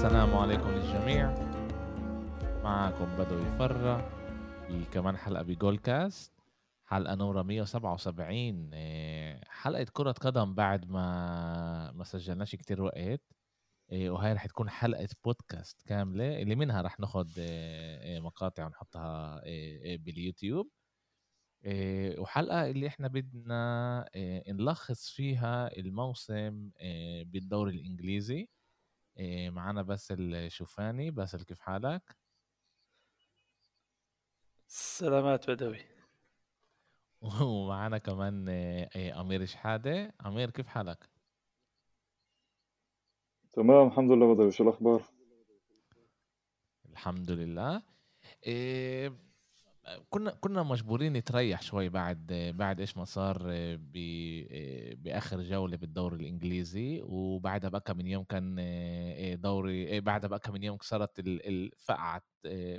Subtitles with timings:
[0.00, 1.34] السلام عليكم للجميع.
[2.64, 4.08] معكم بدوي فرة
[4.66, 6.32] في كمان حلقة بجول كاست
[6.84, 13.20] حلقة نورة 177 آه، حلقة كرة قدم بعد ما ما سجلناش كتير وقت.
[13.92, 19.42] آه، وهي رح تكون حلقة بودكاست كاملة اللي منها رح ناخد آه، مقاطع ونحطها
[19.96, 20.70] باليوتيوب.
[22.18, 24.08] وحلقة اللي إحنا بدنا
[24.48, 26.70] نلخص فيها الموسم
[27.24, 28.48] بالدوري الإنجليزي.
[29.50, 32.16] معنا باسل الشوفاني باسل كيف حالك؟
[34.66, 35.78] سلامات بدوي
[37.42, 38.48] ومعنا كمان
[38.96, 41.10] أمير شحادة أمير كيف حالك؟
[43.52, 45.02] تمام الحمد لله بدوي شو الأخبار؟
[46.90, 47.82] الحمد لله
[48.46, 49.29] إيه
[50.10, 52.26] كنا كنا مجبورين نتريح شوي بعد
[52.56, 53.42] بعد إيش ما صار
[54.94, 57.00] بآخر جولة بالدوري الإنجليزي.
[57.02, 58.56] وبعدها بقى من يوم كان
[59.40, 62.24] دوري بعدها بقى من يوم صارت الفقعت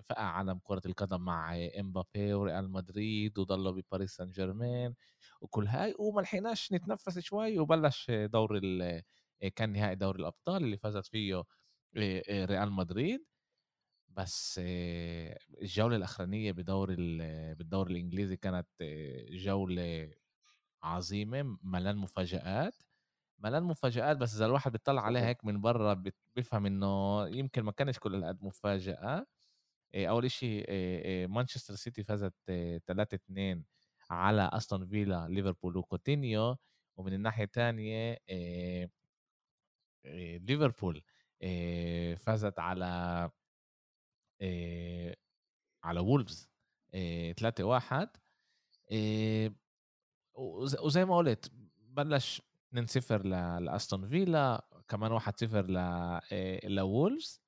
[0.10, 4.94] فقع عالم كرة القدم مع إمبابي وريال مدريد وضلوا بباريس سان جيرمان
[5.42, 5.96] وكل هاي.
[6.00, 8.60] وما لحقناش نتنفس شوي وبلش دور
[9.56, 11.44] كان نهائي دوري الأبطال اللي فازت فيه
[12.30, 13.26] ريال مدريد.
[14.18, 14.62] بس
[15.62, 16.96] الجولة الأخرانية بدور
[17.58, 18.68] بالدوري الإنجليزي كانت
[19.32, 20.14] جولة
[20.84, 22.74] عظيمة ملان مفاجآت
[23.40, 26.04] ملان مفاجآت بس إذا الواحد بيطلع عليها هيك من برا
[26.36, 29.26] بيفهم إنه يمكن ما كانش كل القد مفاجأة.
[29.96, 30.64] أول إشي
[31.28, 32.34] مانشستر سيتي فازت
[32.88, 33.66] 3-2
[34.12, 36.58] على أستون فيلا ليفربول وكوتينيو.
[36.98, 38.18] ومن الناحية الثانية
[40.50, 41.04] ليفربول
[42.18, 43.32] فازت على آه،
[45.84, 46.50] على وولفز
[47.38, 48.10] 3 1
[50.84, 53.24] وزي ما قلت بلش 2 0
[53.60, 57.42] لأستون فيلا كمان 1 0 ل لوولفز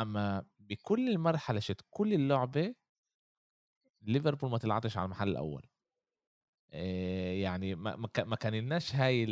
[0.00, 2.74] أما بكل المرحلة شت كل اللعبة
[4.02, 5.66] ليفربول ما طلعتش على المحل الأول.
[7.42, 9.24] يعني ما ما كان لناش هاي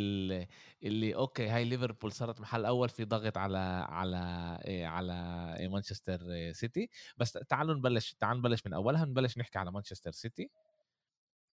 [0.83, 3.57] اللي أوكي هاي ليفربول صارت محل أول في ضغط على
[3.89, 4.17] على
[4.85, 5.13] على
[5.71, 6.89] مانشستر سيتي.
[7.17, 10.49] بس تعالوا نبلش تعالوا نبلش من أولها نبلش نحكي على مانشستر سيتي.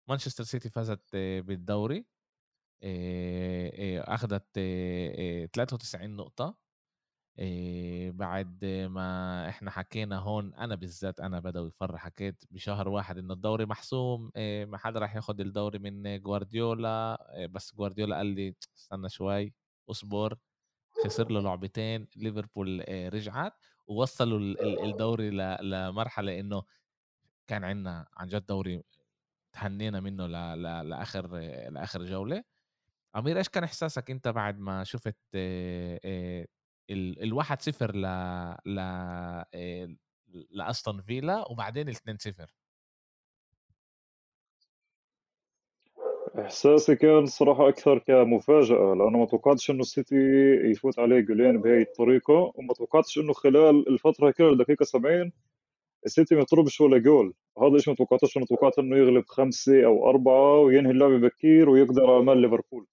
[0.07, 2.05] مانشستر سيتي فازت بالدوري
[4.07, 4.59] أخذت
[5.53, 6.68] 93 نقطة.
[8.11, 13.65] بعد ما إحنا حكينا هون أنا بالذات أنا بدوي فر حكيت بشهر واحد إنه الدوري
[13.65, 17.17] محسوم ما حدا راح ياخذ الدوري من جوارديولا
[17.51, 19.53] بس جوارديولا قال لي استنى شوي
[19.89, 20.37] اصبر
[21.05, 23.53] خسر له لعبتين ليفربول رجعت
[23.87, 24.39] ووصلوا
[24.85, 25.29] الدوري
[25.61, 26.63] لمرحلة إنه
[27.47, 28.83] كان عندنا عن جد دوري
[29.53, 30.27] تهنينا منه
[30.83, 31.27] لآخر
[31.69, 32.43] لآخر جولة.
[33.15, 35.17] أمير إيش كان إحساسك أنت بعد ما شفت
[36.91, 38.01] الواحد صفر ل
[38.65, 39.95] ل آه،
[40.51, 42.55] لاستون فيلا وبعدين الاثنين صفر.
[46.39, 50.15] إحساسي كان الصراحه أكثر كمفاجأة لأنه ما توقعتش إنه السيتي
[50.71, 55.31] يفوت عليه جولين بهي الطريقة وما توقعتش إنه خلال الفترة كلها دقيقه 70
[56.05, 57.33] السيتي ما يطلبش ولا جول.
[57.61, 62.11] هذا الشيء ما توقعتش انه توقعت إنه يغلب خمسة أو أربعة وينهي اللعبه بكير ويقدر
[62.11, 62.87] على مال ليفربول.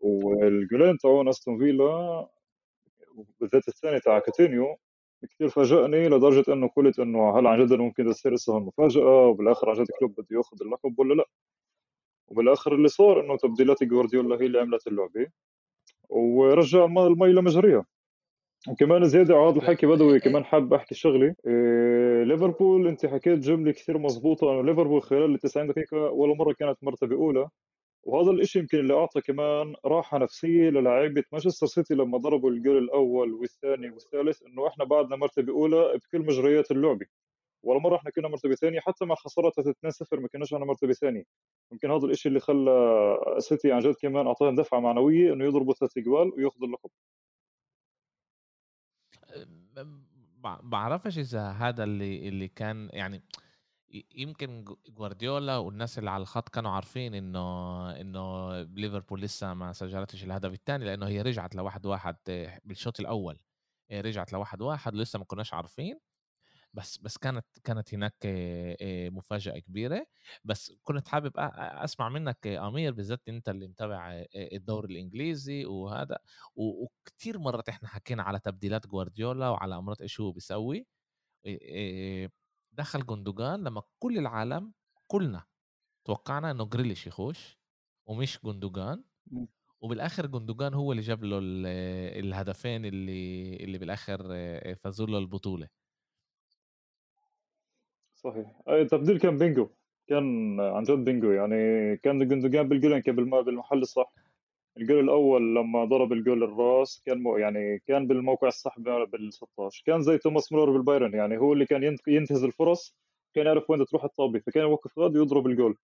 [0.00, 2.28] والجولين تاعون أستون فيلا
[3.40, 4.76] بالذات الثاني تاع كاتينيو
[5.30, 9.76] كثير فاجأني لدرجة إنه قلت إنه هل عن جد ممكن تصير اسمها مفاجأة وبالآخر عن
[9.76, 11.24] جد كلوب بده يأخذ اللقب ولا لأ.
[12.28, 15.26] وبالآخر اللي صار إنه تبديلات جوارديولا هي اللي عملت اللعبة
[16.10, 17.86] ورجع المي لمجريها
[18.68, 23.72] وكمان زيادة على هذا الحكي بدوي كمان حاب أحكي شغلة إيه ليفربول انت حكيت جملة
[23.72, 27.48] كثير مضبوطه إنه ليفربول خلال ال 90 دقيقة ولا مرة كانت مرتبة أولى.
[28.04, 33.32] وهذا الإشي يمكن اللي أعطى كمان راحة نفسية للاعيبة مانشستر سيتي لما ضربوا الجول الأول
[33.32, 37.06] والثاني والثالث إنه إحنا بعدنا مرتبة أولى بكل مجريات اللعبة.
[37.62, 41.24] ولا مرة إحنا كنا مرتبة ثانية حتى مع خسارة 2-0 ما كناش إحنا مرتبة ثانية.
[41.72, 42.70] يمكن هذا الإشي اللي خلى
[43.38, 46.90] سيتي عن جد كمان أعطاهم دفعة معنوية إنه يضربوا ثلاث جوال وياخذوا اللقب.
[50.62, 53.22] بعرفش إذا هذا اللي اللي كان يعني
[54.14, 60.52] يمكن جوارديولا والناس اللي على الخط كانوا عارفين إنه إنه ليفربول لسه ما سجلتش الهدف
[60.52, 62.16] الثاني لأنه هي رجعت لواحد واحد
[62.64, 63.38] بالشوط الأول
[63.92, 66.00] رجعت لواحد واحد لسه ما كناش عارفين.
[66.74, 68.14] بس بس كانت كانت هناك
[69.12, 70.06] مفاجأة كبيرة.
[70.44, 76.18] بس كنت حابب أسمع منك أمير بالذات أنت اللي متابع الدوري الإنجليزي وهذا.
[76.56, 80.86] وكثير مرات إحنا حكينا على تبديلات جوارديولا وعلى أمرات إيش هو بيسوي
[82.72, 84.72] دخل جندوجان لما كل العالم
[85.06, 85.44] كلنا
[86.04, 87.58] توقعنا إنه جريليش يخش
[88.06, 89.04] ومش جندوجان
[89.80, 91.38] وبالآخر جندوجان هو اللي جاب له
[92.18, 94.18] الهدفين اللي اللي بالآخر
[94.76, 95.68] فازوا له البطولة.
[98.14, 98.62] صحيح.
[98.68, 99.68] التبديل كان بينجو
[100.06, 101.56] كان عن جد بينجو يعني
[101.96, 104.12] كان جندوجان بالجولين قبل ما بالمحل الصح
[104.76, 110.02] الجول الأول لما ضرب الجول الراس كان مو يعني كان بالموقع الصح بال 16 كان
[110.02, 112.96] زي توماس مولر بالبايرن يعني هو اللي كان ينتهز الفرص
[113.34, 115.76] كان يعرف وين تروح الطابه فكان يوقف غاد ويضرب الجول.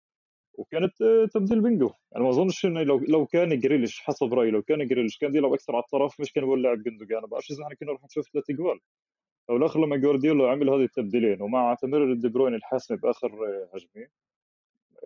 [0.55, 0.93] وكانت
[1.35, 1.91] تبديل بينجو.
[2.12, 5.53] يعني ما أظنش إنه لو لو كان جريليش حسب رأيي لو كان جريليش كان يلعب
[5.53, 8.29] أكثر على الطرف مش كان يقول لاعب جندوجان ما بعرفش إذا إحنا كنا رح نشوف
[8.33, 8.79] ثلاث جوال
[9.50, 13.33] لو الآخر لما جوارديولا عمل هذه التبديلين ومع تمرير دي بروين الحاسمه بآخر
[13.75, 14.09] هجمه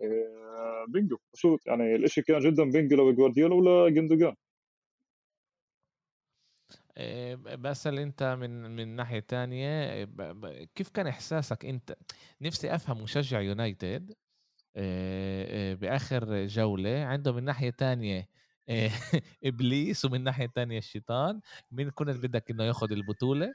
[0.03, 1.17] آه، بينجو.
[1.33, 4.35] شو يعني الإشي كان جدا بينجو لو جوارديولا ولا جندوجان.
[6.97, 10.03] آه، بس أنت من من ناحية تانية
[10.75, 11.95] كيف كان إحساسك أنت؟
[12.41, 14.13] نفسي أفهم مشجع يونايتد
[15.75, 18.29] بآخر جولة عنده من ناحية تانية
[19.45, 21.41] إبليس ومن ناحية تانية الشيطان.
[21.71, 23.53] مين كنت بدك إنه ياخذ البطولة؟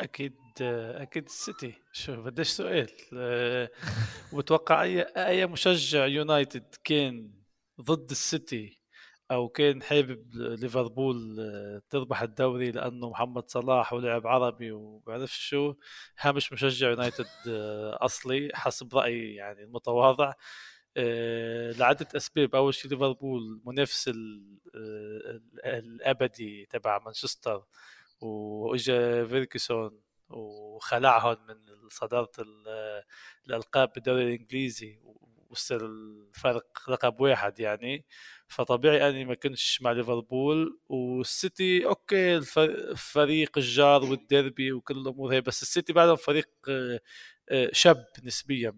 [0.00, 1.74] أكيد أكيد السيتي.
[1.92, 2.90] شو بديش سؤال.
[4.32, 7.30] وبتوقع أي أي مشجع يونايتد كان
[7.80, 8.80] ضد السيتي
[9.30, 11.36] أو كان حابب ليفربول
[11.90, 15.74] تربح الدوري لأنه محمد صلاح ولعب عربي وبعرف شو؟
[16.20, 17.26] هامش مشجع يونايتد
[17.92, 20.32] أصلي حسب رأيي يعني المتواضع.
[21.78, 22.54] لعدة أسباب.
[22.54, 24.10] أول شيء ليفربول منافس
[25.64, 27.64] الأبدي تبع مانشستر
[28.20, 30.00] وإجا فيركسون
[30.30, 32.30] وخلعهم من صدارة
[33.46, 34.98] الألقاب بالدوري الإنجليزي
[35.50, 38.04] وصل الفرق رقم واحد يعني.
[38.48, 45.62] فطبيعي أني ما كنتش مع ليفربول والسيتي أوكي الفريق الجار والديربي وكل الأمور هي بس
[45.62, 47.00] السيتي بعدهم فريق آه،
[47.50, 48.70] آه، شاب نسبيا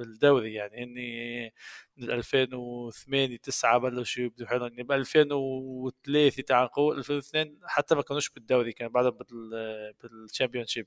[0.00, 1.54] بالدوري يعني إني
[1.96, 8.30] من 2008 9 بلشوا يبدوا حلو يعني ب 2003 تعال نقول 2002 حتى ما كانوش
[8.30, 9.18] بالدوري كان بعدهم
[10.02, 10.86] بالشامبيون شيب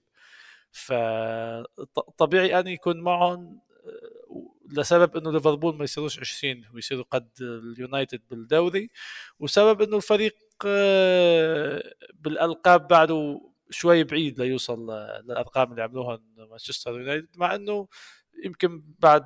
[0.71, 3.61] فطبيعي اني يكون معهم
[4.71, 8.89] لسبب إنه ليفربول ما يصيروش 20 ويصيروا قد اليونايتد بالدوري
[9.39, 14.85] وسبب إنه الفريق آه، بالألقاب بعده شوي بعيد ليوصل
[15.25, 17.87] للأرقام اللي عملوها مانشستر يونايتد مع إنه
[18.45, 19.25] يمكن بعد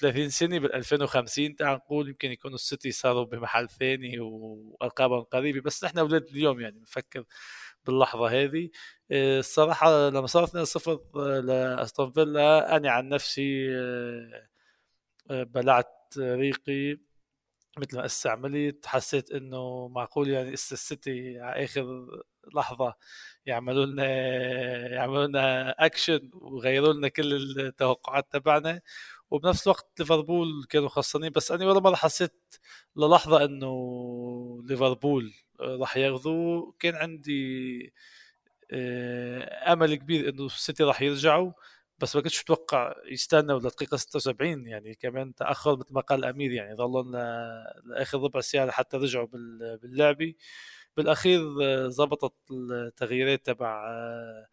[0.00, 5.60] 30 سنة بال 2050 تعال نقول يمكن يكونوا السيتي صاروا بمحل ثاني والقابهم قريبة.
[5.60, 7.24] بس نحن أولاد اليوم يعني بنفكر
[7.86, 8.70] باللحظة هذه.
[9.10, 11.00] آه، الصراحة لما صار 2-0
[11.40, 14.48] لأستون فيلا أنا عن نفسي آه،
[15.30, 16.98] آه، بلعت ريقي
[17.78, 22.06] مثل ما هسه عملت حسيت إنه معقول يعني السيتي على آخر
[22.54, 22.94] لحظة
[23.46, 24.06] يعملوا لنا
[24.88, 28.80] يعملوا لنا اكشن وغيروا لنا كل التوقعات تبعنا.
[29.30, 31.30] وبنفس الوقت ليفربول كانوا خسرانين.
[31.32, 32.34] بس أنا ولا مرة حسيت
[32.96, 33.72] للحظة إنه
[34.64, 37.92] ليفربول راح ياخذوا كان عندي
[38.72, 41.52] آه، أمل كبير إنه السيتي راح يرجعوا.
[41.98, 46.74] بس ما كنتش متوقع يستنوا لدقيقة 76 يعني كمان تأخر مثل ما قال الامير يعني
[46.76, 47.02] ظلوا
[47.84, 49.26] لآخر ربع ساعة حتى رجعوا
[49.82, 50.34] باللعبه
[50.96, 51.40] بالأخير
[51.88, 54.46] زبطت التغييرات تبع آه،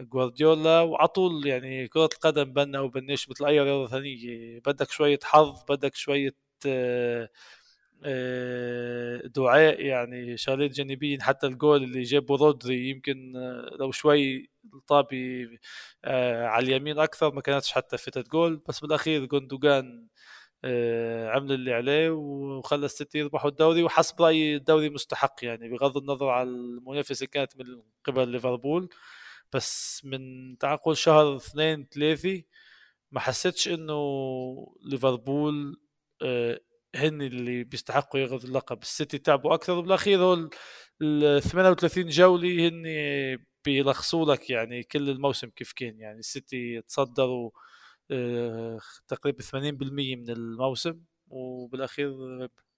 [0.00, 4.60] جوارديولا وعطول يعني كرة القدم بنا وبنش مثل أي رياضة ثانية.
[4.66, 6.34] بدك شوية حظ بدك شوية
[6.66, 7.28] آه،
[8.04, 13.32] آه، دعاء يعني شغلات جانبية حتى الجول اللي جابه رودري يمكن
[13.80, 15.48] لو شوي الطابي
[16.04, 18.62] على اليمين أكثر ما كانتش حتى فتت جول.
[18.68, 20.08] بس بالأخير جوندوجان آه،
[21.30, 26.48] عمل اللي عليه وخلى السيتي يربحوا الدوري وحسب رأيي الدوري مستحق يعني بغض النظر عن
[26.48, 28.88] المنافسة كانت من قبل ليفربول.
[29.52, 32.42] بس من تعال نقول شهر اثنين ثلاثة
[33.12, 33.96] ما حسيتش إنه
[34.84, 35.80] ليفربول
[36.22, 36.60] آه،
[36.94, 38.82] هن اللي بيستحقوا ياخذوا اللقب.
[38.82, 40.48] السيتي تعبوا أكثر وبالاخير هو
[41.02, 42.84] ال 38 جوله هن
[43.64, 46.00] بيلخصوا لك يعني كل الموسم كيف كان.
[46.00, 47.66] يعني السيتي تصدروا آه،
[49.08, 52.10] تقريبا 80% من الموسم وبالأخير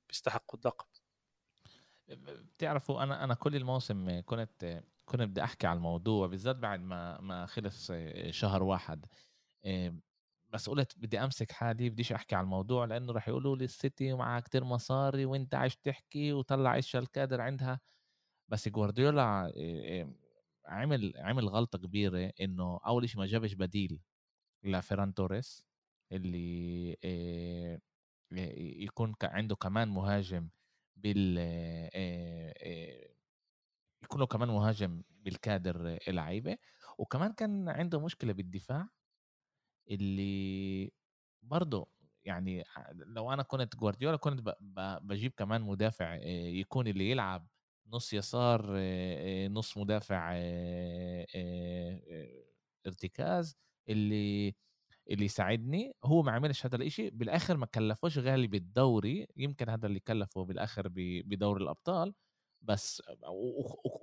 [0.09, 0.87] بيستحقوا اللقب.
[2.09, 7.47] بتعرفوا أنا أنا كل الموسم كنت كنت بدي أحكي على الموضوع بالذات بعد ما ما
[7.47, 7.93] خلص
[8.31, 9.07] شهر واحد.
[10.51, 14.41] بس قلت بدي أمسك حالي بديش أحكي على الموضوع لأنه راح يقولوا لي السيتي معها
[14.41, 17.81] كتير مصاري وإنت عايش تحكي وطلع إيش الكادر عندها.
[18.49, 19.53] بس جوارديولا
[20.67, 24.01] عمل عمل غلطة كبيرة إنه أول شيء ما جابش بديل.
[24.65, 25.65] لفيران توريس
[26.12, 26.99] اللي
[28.85, 30.49] يكون عنده كمان مهاجم
[30.97, 31.38] بال
[34.05, 36.59] يكون له كمان مهاجم بالكادر اللعيبة.
[36.99, 38.88] وكمان كان عنده مشكلة بالدفاع
[39.91, 40.93] اللي
[41.43, 41.91] برضه
[42.25, 44.57] يعني لو أنا كنت جوارديولا كنت
[45.03, 46.15] بجيب كمان مدافع
[46.47, 47.49] يكون اللي يلعب
[47.88, 48.67] نص يسار
[49.49, 50.33] نص مدافع
[52.87, 53.57] ارتكاز.
[53.88, 54.54] اللي
[55.11, 55.92] اللي يساعدني.
[56.04, 57.11] هو ما عملش هذا الإشي.
[57.11, 59.26] بالآخر ما كلفوش غالي بالدوري.
[59.37, 60.88] يمكن هذا اللي كلفه بالآخر
[61.25, 62.14] بدور الأبطال.
[62.62, 63.02] بس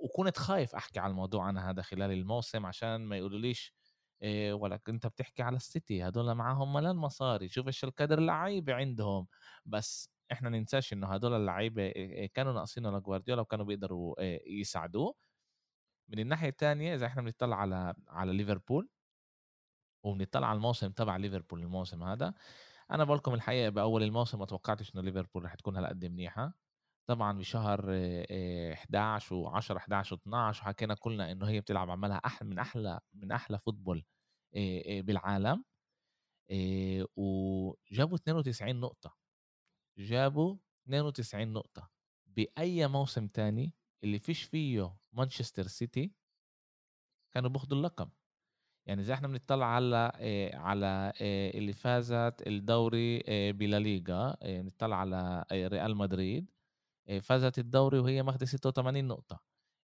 [0.04, 3.74] وكنت خايف أحكي على الموضوع أنا هذا خلال الموسم عشان ما يقولوليش
[4.22, 6.08] إيه ولك أنت بتحكي على السيتي.
[6.08, 9.26] هدول معاهم ملان مصاري شوف إيش القدر اللعيبه عندهم.
[9.66, 11.92] بس إحنا ننساش إنه هدول اللعيبة
[12.34, 14.14] كانوا ناقصينه لجوارديولا وكانوا بيقدروا
[14.46, 15.14] يساعدوه.
[16.08, 18.88] من الناحية الثانية إذا إحنا بنطلع على على ليفربول
[20.06, 22.34] وبنطلع على الموسم تبع ليفربول الموسم هذا.
[22.90, 26.54] أنا بقول لكم الحقيقة بأول الموسم ما توقعتش إنه ليفربول رح تكون هالقد منيحة.
[27.06, 27.80] طبعا بشهر
[28.72, 33.58] 11 و10 11 و12 وحكينا كلنا إنه هي بتلعب عملها أحلى من أحلى من أحلى
[33.58, 34.04] فوتبول
[34.88, 35.64] بالعالم
[37.16, 39.16] وجابوا 92 نقطة.
[39.98, 41.90] جابوا 92 نقطة.
[42.26, 46.12] بأي موسم تاني اللي فيش فيه مانشستر سيتي
[47.32, 48.10] كانوا بياخدوا اللقب.
[48.86, 50.12] يعني زي إحنا بنطلع على
[50.54, 51.12] على
[51.54, 53.18] اللي فازت الدوري
[53.52, 56.50] بلا ليغا بنطلع على ريال مدريد
[57.22, 59.40] فازت الدوري وهي ماخذه 86 نقطة.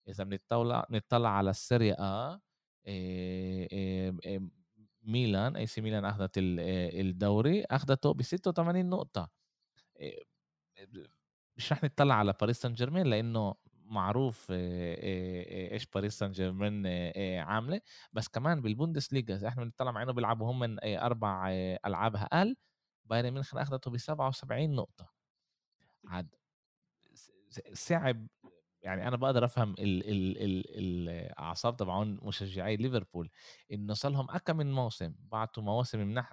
[0.09, 2.41] إذا بنطلع بنطلع على السيريا آ
[5.03, 9.31] ميلان إي سي ميلان اخذت الدوري اخذته ب 86 نقطة.
[11.57, 13.55] مش رح نطلع على باريس سان جيرمان لأنه
[13.91, 16.87] معروف إيش باريس سان جيرمان
[17.39, 17.81] عاملة.
[18.13, 21.51] بس كمان بالبوندس ليجا إحنا بنطلع مع إنه بيلعبوا هم أربع
[21.87, 22.57] ألعاب أقل
[23.05, 25.11] بايرن ميونخ أخذته ب 77 نقطة.
[26.07, 26.35] عاد
[27.75, 28.27] صعب
[28.83, 33.31] يعني أنا بقدر أفهم ال ال ال الأعصاب تبعون مشجعي ليفربول
[33.73, 36.29] إنه صار لهم اكم من موسم بعتوا مواسم من إذا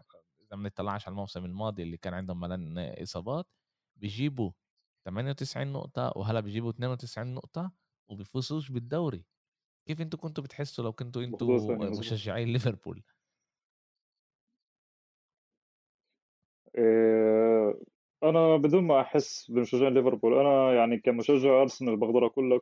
[0.52, 3.48] ما بنطلعش على الموسم الماضي اللي كان عندهم ملان إصابات
[3.98, 4.52] بيجيبوا
[5.08, 7.72] 98 نقطة وهلا بيجيبوا 92 نقطة
[8.10, 9.26] وبيفوزوش بالدوري.
[9.88, 13.04] كيف أنتوا كنتوا بتحسوا لو كنتوا أنتوا مشجعي ليفربول؟
[16.78, 17.80] إيه
[18.24, 22.62] أنا بدون ما أحس بمشجعين ليفربول أنا يعني كمشجع أرسنال بقدر أقول لك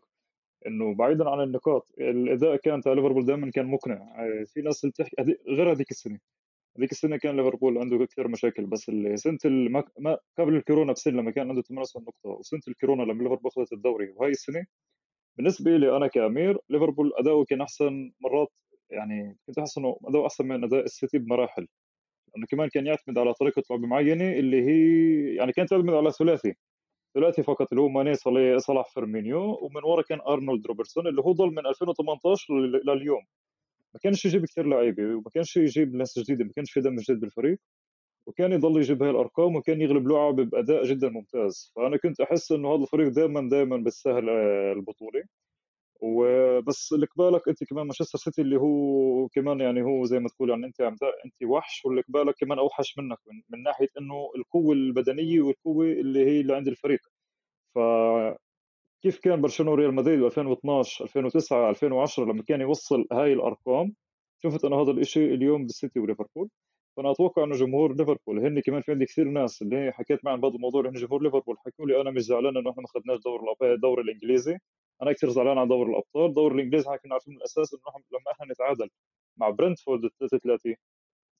[0.67, 3.95] إنه بعيدا عن النقاط الأداء كان تاع ليفربول دائما كان مقنع.
[3.95, 5.15] آه، في ناس بتحكي
[5.47, 6.19] غير هذيك السنة.
[6.77, 9.83] هذيك السنة كان ليفربول عنده كثير مشاكل بس سنة الم...
[9.99, 14.13] ما قبل الكورونا بسنه لما كان عنده 98 نقطة وسنة الكورونا لما ليفربول أخذت الدوري
[14.15, 14.65] وهي السنة
[15.37, 18.47] بالنسبة لي أنا كأمير ليفربول أداؤه كان أحسن مرات
[18.89, 21.67] يعني كنت أحس إنه أداؤه أحسن من أداء السيتي بمراحل
[22.37, 26.55] انه كمان كان يعتمد على طريقة لعب معينة اللي هي يعني كانت تعتمد على ثلاثي
[27.15, 28.15] ثلاثي فقط اللي هو ماني
[28.59, 32.53] صلاح فيرمينيو ومن ورا كان أرنولد روبرتسون اللي هو ضل من 2018
[32.87, 33.25] لليوم.
[33.95, 37.19] ما كانش يجيب كثير لعيبة وما كانش يجيب ناس جديدة ما كانش في دم جديد
[37.19, 37.59] بالفريق
[38.27, 41.71] وكان يضل يجيب هاي الأرقام وكان يغلب لعب بأداء جدا ممتاز.
[41.75, 45.23] فأنا كنت أحس إنه هذا الفريق دائما دائما بيستاهل آه، البطولة.
[46.01, 50.49] وبس اللي قبالك أنت كمان مانشستر سيتي اللي هو كمان يعني هو زي ما تقول
[50.49, 54.73] يعني أنت عم أنت وحش واللي قبالك كمان أوحش منك من, من ناحية إنه القوة
[54.73, 57.01] البدنية والقوة اللي هي اللي عند الفريق.
[57.75, 57.79] ف
[59.03, 63.93] كيف كان برشلونة وريال مدريد 2012 2009 2010 لما كان يوصل هاي الأرقام؟
[64.43, 66.49] شفت أنا هذا الشيء اليوم بالسيتي وليفربول.
[66.97, 70.41] فأنا أتوقع إنه جمهور ليفربول هن كمان في عندي كثير ناس اللي هي حكيت معهم
[70.41, 73.73] بعض الموضوع هن جمهور ليفربول حكوا لي أنا مش زعلان إنه إحنا ما اخذناش دور
[73.73, 74.57] الدوري الإنجليزي.
[75.01, 76.33] أنا كثير زعلان على دوري الأبطال.
[76.33, 78.89] دوري الإنجليزي إحنا كنا عارفين من الأساس إنه لما إحنا نتعادل
[79.37, 80.75] مع برنتفورد 3 3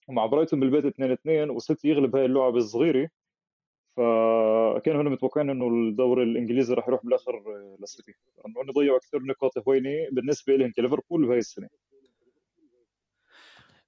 [0.10, 3.10] ومع برايتون بالبيت 2 2 وسيتي يغلب هاي اللعبة الصغيرة
[3.96, 7.42] فكانوا هنا متوقعين إنه الدوري الإنجليزي راح يروح بالآخر
[7.80, 11.70] للسيتي لأنه ضيعوا كثير نقاط هينة بالنسبة لهم كليفربول بهي السنة.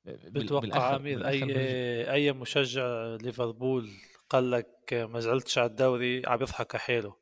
[0.05, 3.89] بتوقع عمير اي أي مشجع ليفربول
[4.29, 7.15] قال لك ما زعلتش على الدوري عم يضحك على حاله.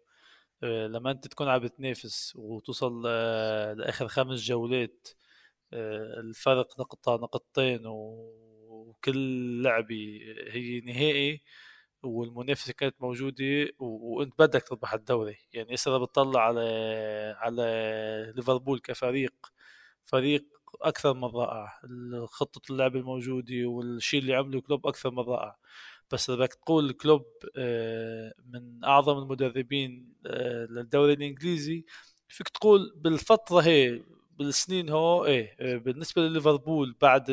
[0.63, 5.07] آه، لما أنت تكون عم بتنافس وتوصل آه، لآخر خمس جولات
[5.73, 10.19] آه، الفرق نقطة نقطتين وكل لعبة
[10.51, 11.41] هي نهائي
[12.07, 15.37] والمنافسة كانت موجودة وانت بدك تربح الدوري.
[15.53, 16.61] يعني هسه بتطلع على
[17.37, 19.33] على ليفربول كفريق
[20.05, 20.45] فريق
[20.81, 21.81] أكثر من رائع.
[22.25, 25.57] خطه اللعب الموجودة والشيء اللي عمله كلوب أكثر من رائع.
[26.11, 27.25] بس إذا بدك تقول كلوب
[27.57, 31.85] آه، من أعظم المدربين آه، للدوري الإنجليزي
[32.27, 34.01] فيك تقول بالفترة هاي
[34.35, 37.25] بالسنين هو إيه آه، بالنسبة لليفربول بعد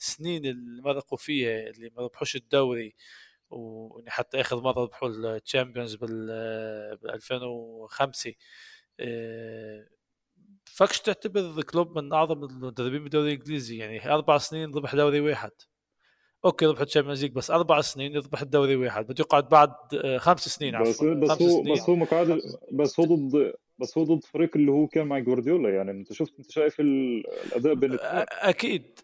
[0.00, 2.94] السنين اللي مرقوا فيها اللي ما ربحوش الدوري
[3.50, 6.30] وحتى آخر مرة ربحوا ال Champions بال
[7.10, 8.32] 2005
[10.64, 15.50] فكش تعتبر كلوب من أعظم المدربين بالدوري الإنجليزي يعني أربع سنين ربح دوري واحد.
[16.44, 19.04] أوكي ربح ال Champions League بس أربع سنين يربح الدوري واحد.
[19.06, 22.40] بده يقعد بعد آه، خمس سنين بس عفوا بس خمس هو بس هو مقعد
[22.72, 25.90] بس هو ضد بس هو ضد فريق اللي هو كان مع جوارديولا يعني.
[25.90, 29.00] انت شفت انت شايف ال- الأداء بين أكيد.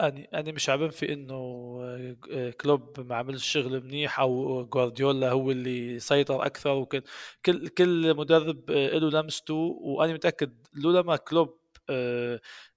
[0.00, 1.34] أنا أنا مش عم في إنه
[2.30, 7.02] آه، كلوب ما عملش شغل منيح أو جوارديولا هو اللي سيطر أكثر وكل
[7.46, 9.54] كل كل مدرب آه، له لمسته.
[9.80, 11.58] وأنا متأكد لولا ما كلوب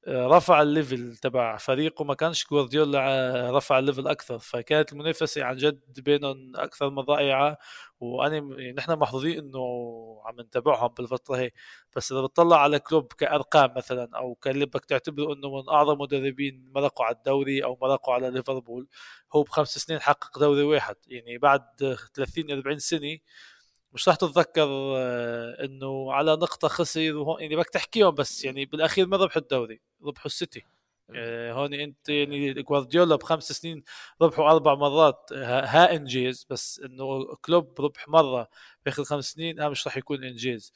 [0.07, 4.39] رفع ال level تبع فريقه ما كانش جوارديولا آه، رفع ال level أكثر.
[4.39, 7.57] فكانت المنافسة عن جد بينهم أكثر من رائعة.
[7.99, 9.59] وأنا يعني نحن محظوظين إنه
[10.25, 11.51] عم نتابعهم بالفترة هي.
[11.95, 16.71] بس إذا بتطلع على كلوب كأرقام مثلا أو كاللي بدك تعتبره إنه من أعظم مدربين
[16.75, 18.87] مرقوا على الدوري أو مرقوا على ليفربول
[19.33, 20.95] هو بخمس سنين حقق دوري واحد.
[21.07, 21.61] يعني بعد
[22.13, 23.17] 30 40 سنة
[23.93, 24.67] مش رح تتذكر
[24.97, 29.81] آه، إنه على نقطة خسر وهون يعني بدك تحكيهم بس يعني بالأخير ما ربحوا الدوري
[30.03, 30.65] ربحوا السيتي.
[31.15, 33.83] آه، هون أنت يعني جوارديولا بخمس سنين
[34.21, 38.47] ربحوا أربع مرات ها ها إنجاز بس إنه كلوب ربح مرة
[38.85, 40.73] بآخر خمس سنين ها مش رح يكون إنجاز.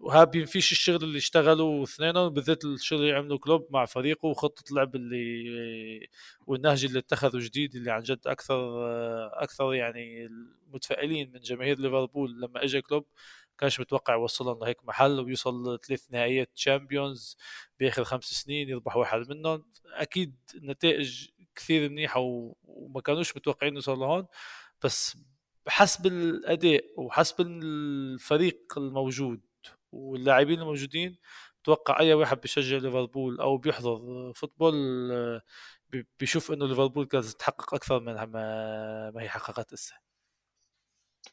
[0.00, 4.96] وها بينفيش الشغل اللي اشتغلوا اثنينهم بالذات الشغل اللي عمله كلوب مع فريقه وخطة اللعب
[4.96, 6.08] اللي
[6.46, 8.86] والنهج اللي اتخذه جديد اللي عن جد أكثر
[9.42, 10.26] أكثر يعني
[10.66, 13.06] المتفائلين من جماهير ليفربول لما اجى كلوب
[13.58, 17.36] كانش متوقع يوصلهم لهيك محل ويوصل ثلاث نهائيات Champions
[17.80, 19.64] بآخر خمس سنين يربح واحد منهم.
[19.86, 22.20] أكيد نتائج كثير منيحة
[22.64, 24.26] وما كانوش متوقعين يوصل لهون
[24.84, 25.16] بس
[25.68, 29.40] حسب الأداء وحسب الفريق الموجود
[29.92, 31.18] واللاعبين الموجودين
[31.62, 34.74] أتوقع أي واحد بيشجع ليفربول أو بيحضر football
[35.12, 35.40] آه،
[35.90, 39.94] بي- بيشوف إنه ليفربول كانت تحقق أكثر من ما, هي حققت هسه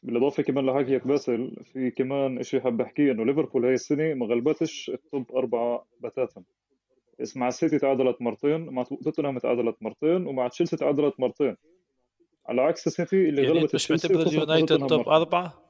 [0.02, 4.90] بالإضافة كمان لحكيك باسل في كمان شيء حاب أحكيه إنه ليفربول هاي السنة ما غلبتش
[4.90, 6.42] ال top أربعة بتاتا.
[7.36, 11.56] مع السيتي تعادلت مرتين مع توتنهام تعادلت مرتين ومع تشيلسي تعادلت مرتين.
[12.46, 15.69] على عكس السيتي اللي يعني غلبت مش معتبر اليونايتد توب أربعة؟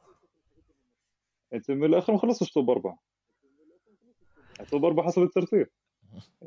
[1.55, 2.99] انت من الآخر ما خلصتش توب أربعة.
[4.71, 5.67] توب أربعة حسب الترتيب.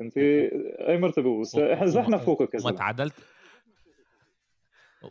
[0.00, 0.16] انت
[0.88, 1.54] أي مرتبة؟ بس
[1.96, 2.76] إحنا فوقك زلمة.
[2.76, 3.14] تعادلت؟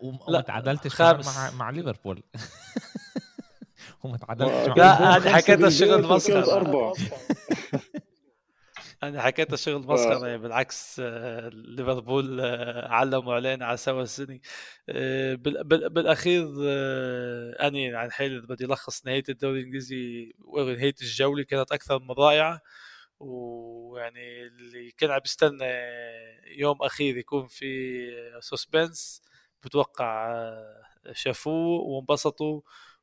[0.01, 1.37] وما تعادلتش خامس.
[1.37, 2.23] مع مع ليفربول.
[4.03, 6.53] وما تعادلتش ما- مع لا، كان أنا خمسة حكيتها بالبيت شغل وكانت مسخرة.
[6.53, 6.93] اربعه
[9.03, 14.39] أنا حكيتها شغل مسخره يعني بالعكس آه، ليفربول آه، علموا علينا على سوا السنة
[14.89, 16.43] آه، بال- بال- بالأخير
[17.67, 22.61] أني عن حالي إذا بدي ألخص نهاية الدوري الإنجليزي ونهايه الجولة كانت أكثر من رائعة.
[23.19, 25.65] ويعني اللي كان عم يستنى
[26.57, 27.67] يوم أخير يكون في
[28.39, 29.21] سسبنس
[29.63, 30.33] بتوقع
[31.11, 32.61] شافوه وانبسطوا.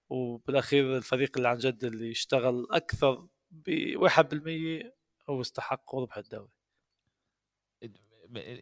[0.08, 4.99] وبالأخير الفريق اللي عن جد اللي اشتغل أكثر ب 1%
[5.30, 6.48] هو استحق ربح الدوري.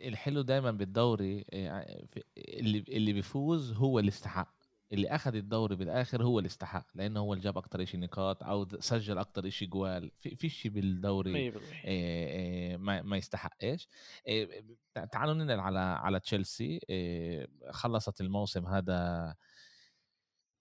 [0.09, 2.07] الحلو دايما بالدوري آه،
[2.39, 4.55] اللي اللي بيفوز هو اللي استحق
[4.93, 8.69] اللي أخذ الدوري بالآخر هو اللي استحق لأنه هو اللي جاب أكتر شيء نقاط أو
[8.81, 10.11] سجل أكتر شيء جوال.
[10.19, 13.89] في في شيء بالدوري 100% آه، آه، ما ما يستحقش
[14.29, 14.49] آه،
[14.95, 16.81] تع- تعالوا ننقل على على تشيلسي.
[16.91, 19.35] آه، خلصت الموسم هذا.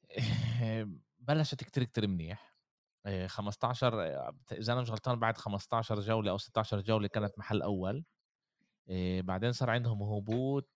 [1.19, 2.56] بلشت كتير كتير منيح.
[3.27, 8.05] 15 آه، إذا أنا مش غلطان بعد 15 جولة أو 16 جولة كانت محل أول.
[9.19, 10.69] بعدين صار عندهم هبوط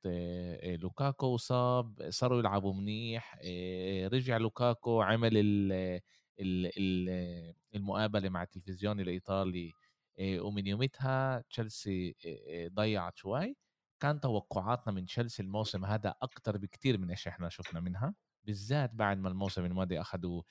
[0.64, 3.36] لوكاكو صاب صاروا يلعبوا منيح
[4.14, 5.72] رجع لوكاكو عمل ال
[6.40, 9.72] ال ال المقابلة مع التلفزيون الإيطالي
[10.22, 12.16] ومن يومتها تشيلسي
[12.74, 13.56] ضيعت شوي.
[14.02, 19.18] كان توقعاتنا من تشيلسي الموسم هذا أكتر بكتير من إيش إحنا شفنا منها بالذات بعد
[19.18, 20.44] ما الموسم الماضي أخذوا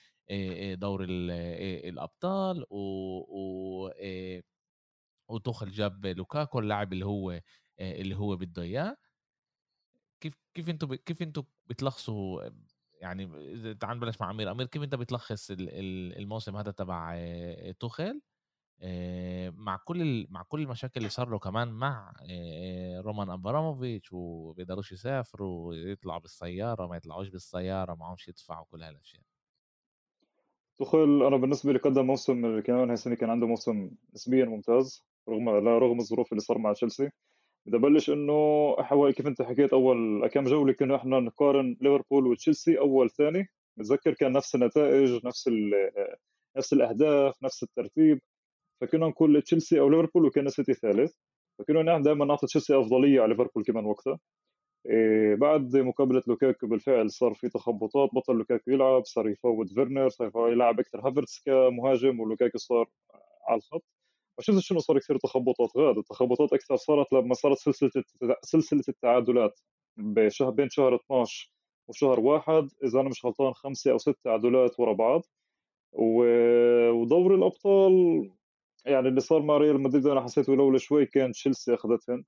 [0.75, 1.31] دور ال-
[1.89, 2.77] الأبطال و,
[3.29, 3.91] و
[5.29, 7.41] وتوخل جاب لوكاكو اللاعب اللي هو
[7.79, 8.97] اللي هو بده إياه.
[10.21, 12.49] كيف كيف أنتم ب- كيف أنتم بتلخصوا
[13.01, 13.25] يعني
[13.75, 14.51] تعال نبلش مع أمير.
[14.51, 17.15] أمير كيف أنت بتلخص ال- ال- الموسم هذا تبع
[18.83, 22.13] آه، مع كل مع كل المشاكل اللي صار له كمان مع
[23.05, 29.23] رومان أبراموفيتش وبيقدروش يسافروا يطلعوا بالسيارة ما يطلعوش بالسيارة معهمش يدفعوا كل هالأشياء.
[30.81, 35.49] تخيل أنا بالنسبة لي قدم موسم كمان هاي السنة كان عنده موسم نسبيا ممتاز رغم
[35.49, 37.09] لا رغم الظروف اللي صار مع تشيلسي.
[37.65, 42.79] بدي أبلش إنه حوالي كيف أنت حكيت أول كم جولة كنا إحنا نقارن ليفربول وتشيلسي
[42.79, 43.47] أول ثاني.
[43.77, 45.49] بتذكر كان نفس النتائج نفس
[46.57, 48.21] نفس الأهداف نفس الترتيب.
[48.81, 51.13] فكنا نقول تشيلسي أو ليفربول وكان سيتي ثالث.
[51.59, 54.19] فكنا نحن دائما نعطي تشيلسي أفضلية على ليفربول كمان وقتها.
[55.39, 60.79] بعد مقابلة لوكاكو بالفعل صار في تخبطات بطل لوكاكو يلعب صار يفوت فيرنر صار يلعب
[60.79, 62.89] أكثر هافرتس كمهاجم ولوكاكو صار
[63.47, 63.83] على الخط.
[64.39, 67.91] شفتش انه صار كثير تخبطات غاد؟ التخبطات أكثر صارت لما صارت سلسلة
[68.43, 69.59] سلسلة التعادلات
[69.97, 71.51] بشهر بين شهر 12
[71.87, 75.21] وشهر واحد إذا أنا مش غلطان خمسة أو ست تعادلات ورا بعض.
[75.93, 77.91] ودوري الأبطال
[78.85, 82.23] يعني اللي صار مع ريال مدريد أنا حسيته لولا شوي كان تشيلسي أخذتهن.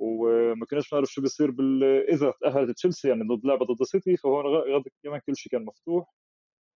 [0.00, 4.46] وما كناش نعرف شو بيصير بال إذا تأهلت تشيلسي يعني ضد لعبة ضد سيتي فهون
[4.46, 6.14] غد كمان كل شيء كان مفتوح.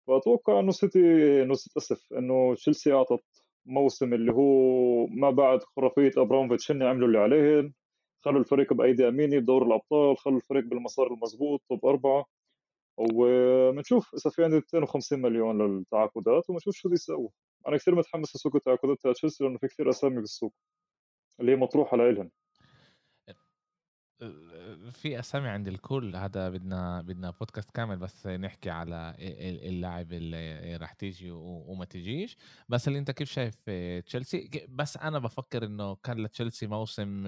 [0.08, 1.00] فأتوقع إنه سيتي
[1.42, 3.24] إنه أسف إنه تشيلسي أعطت
[3.66, 7.74] موسم اللي هو ما بعد خرافية أبراموفيتش هن عملوا اللي عليهم
[8.24, 12.26] خلوا الفريق بأيدي امينه بدور الأبطال خلوا الفريق بالمسار المضبوط top أربعة.
[12.98, 17.30] وبنشوف إذا في عندي 250 مليون للتعاقدات وبنشوف شو بده
[17.68, 20.54] أنا كثير متحمس لسوق التعاقدات تاع تشيلسي لأنه في كثير أسامي بالسوق
[21.40, 22.30] اللي هي مطروحة لإلهم
[24.90, 26.16] في أسامي عند الكل.
[26.16, 29.14] هذا بدنا بدنا بودكاست كامل بس نحكي على
[29.68, 32.36] اللاعب اللي راح تيجي وما تجيش.
[32.68, 33.70] بس اللي أنت كيف شايف
[34.06, 37.24] تشيلسي؟ بس أنا بفكر إنه كان لتشيلسي موسم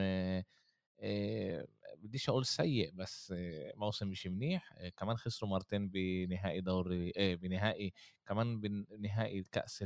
[1.97, 3.35] بديش أقول سيء بس
[3.77, 4.75] موسم مش منيح.
[4.97, 7.93] كمان خسروا مرتين بنهائي دوري بنهائي
[8.27, 9.85] كمان بنهائي كأس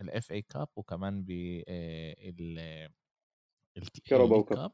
[0.00, 2.90] ال FA Cup وكمان ب ال
[4.48, 4.72] Cup.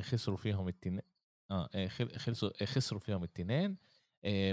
[0.00, 1.02] خسروا فيهم التنين
[1.50, 3.76] آه خسروا خسروا فيهم التنين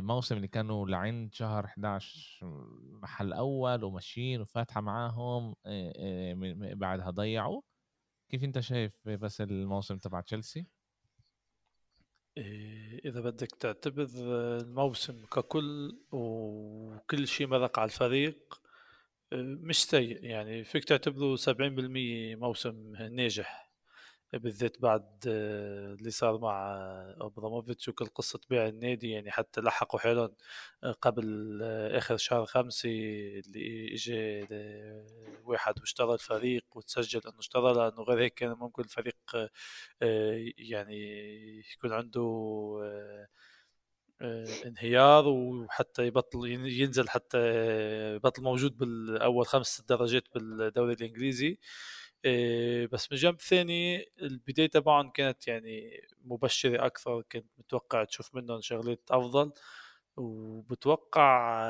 [0.02, 2.46] موسم اللي كانوا لعند شهر 11
[2.82, 5.56] محل أول وماشيين وفاتحة معاهم
[6.76, 7.62] بعدها ضيعوا.
[8.30, 10.66] كيف أنت شايف بس الموسم تبع تشيلسي؟
[13.06, 14.08] إذا بدك تعتبر
[14.62, 18.62] الموسم ككل وكل شيء مرق على الفريق
[19.34, 20.24] مش سيء.
[20.24, 23.71] يعني فيك تعتبره 70% موسم ناجح.
[24.34, 26.76] بالذات بعد آه، اللي صار مع
[27.22, 30.34] أبراموفيتش وكل قصة بيع النادي يعني حتى لحقوا حالهم
[30.84, 34.48] آه، قبل آه، آخر شهر خمسة اللي اجى
[35.46, 39.50] واحد واشترى الفريق وتسجل إنه اشترى لأنه غير هيك كان ممكن الفريق
[40.58, 40.98] يعني
[41.74, 42.22] يكون عنده
[44.65, 47.38] انهيار وحتى يبطل ينزل حتى
[48.15, 51.58] يبطل موجود بالأول خمس درجات بالدوري الإنجليزي.
[52.92, 59.02] بس من جنب ثاني البداية تبعهم كانت يعني مبشرة أكثر كنت متوقع تشوف منهم شغلات
[59.12, 59.52] أفضل
[60.18, 61.62] وبتوقع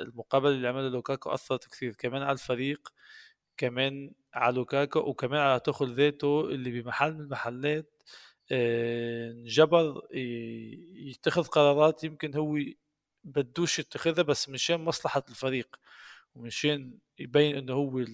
[0.00, 1.94] المقابلة اللي عملها لوكاكو أثرت كثير.
[1.94, 2.88] كمان على الفريق
[3.56, 8.02] كمان على لوكاكو وكمان على تخل ذاته اللي بمحل من المحلات.
[8.52, 10.02] انجبر
[10.94, 12.58] يتخذ قرارات يمكن هو
[13.24, 15.76] بدوش يتخذها بس مشان مصلحة الفريق
[16.34, 18.04] ومشان يبين إنه هو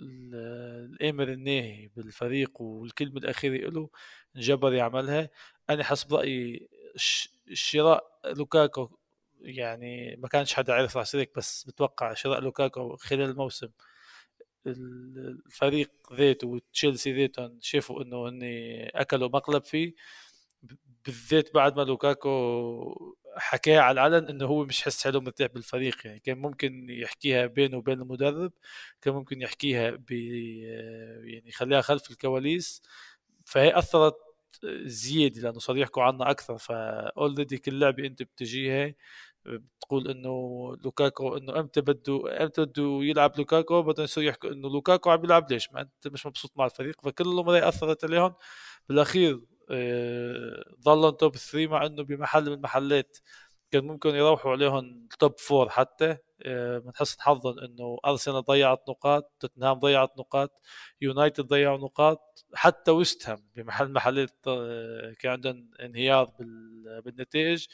[0.00, 3.90] الأمر الناهي بالفريق والكلمة الأخيرة له
[4.36, 5.30] انجبر يعملها.
[5.70, 6.68] أنا حسب رأيي
[7.52, 8.90] شراء لوكاكو
[9.40, 13.68] يعني ما كانش حدا عرف راح يصير بس بتوقع شراء لوكاكو خلال الموسم.
[14.66, 18.40] الفريق ذاته وتشيلسي ذاتهم شافوا إنه هن
[18.94, 19.94] أكلوا مقلب فيه.
[21.06, 26.20] بالذات بعد ما لوكاكو حكاها على العلن إنه هو مش حس حاله مرتاح بالفريق يعني.
[26.20, 28.52] كان ممكن يحكيها بينه وبين المدرب
[29.02, 30.10] كان ممكن يحكيها ب
[31.24, 32.82] يعني يخليها خلف الكواليس.
[33.46, 34.16] فهي أثرت
[34.84, 36.58] زيادة لأنه صار يحكوا عنها أكثر.
[36.58, 38.94] ف already كل لعبة أنت بتجيها
[39.46, 40.30] بتقول إنه
[40.84, 45.52] لوكاكو إنه إمتى بده إمتى بده يلعب لوكاكو بدهم يصيروا يحكوا إنه لوكاكو عم يلعب
[45.52, 47.00] ليش؟ ما أنت مش مبسوط مع الفريق.
[47.02, 48.34] فكل المواضيع أثرت عليهم.
[48.88, 49.40] بالأخير
[49.70, 53.18] آه، ظلوا top 3 مع إنه بمحل من المحلات
[53.70, 56.16] كان ممكن يروحوا عليهم top 4 حتى.
[56.42, 60.62] آه، من حسن حظهم إنه ارسنال ضيعت نقاط توتنهام ضيعت نقاط
[61.00, 62.44] يونايتد ضيعوا نقاط.
[62.54, 66.32] حتى West بمحل محلات آه، كان عندهم انهيار
[67.04, 67.66] بالنتائج.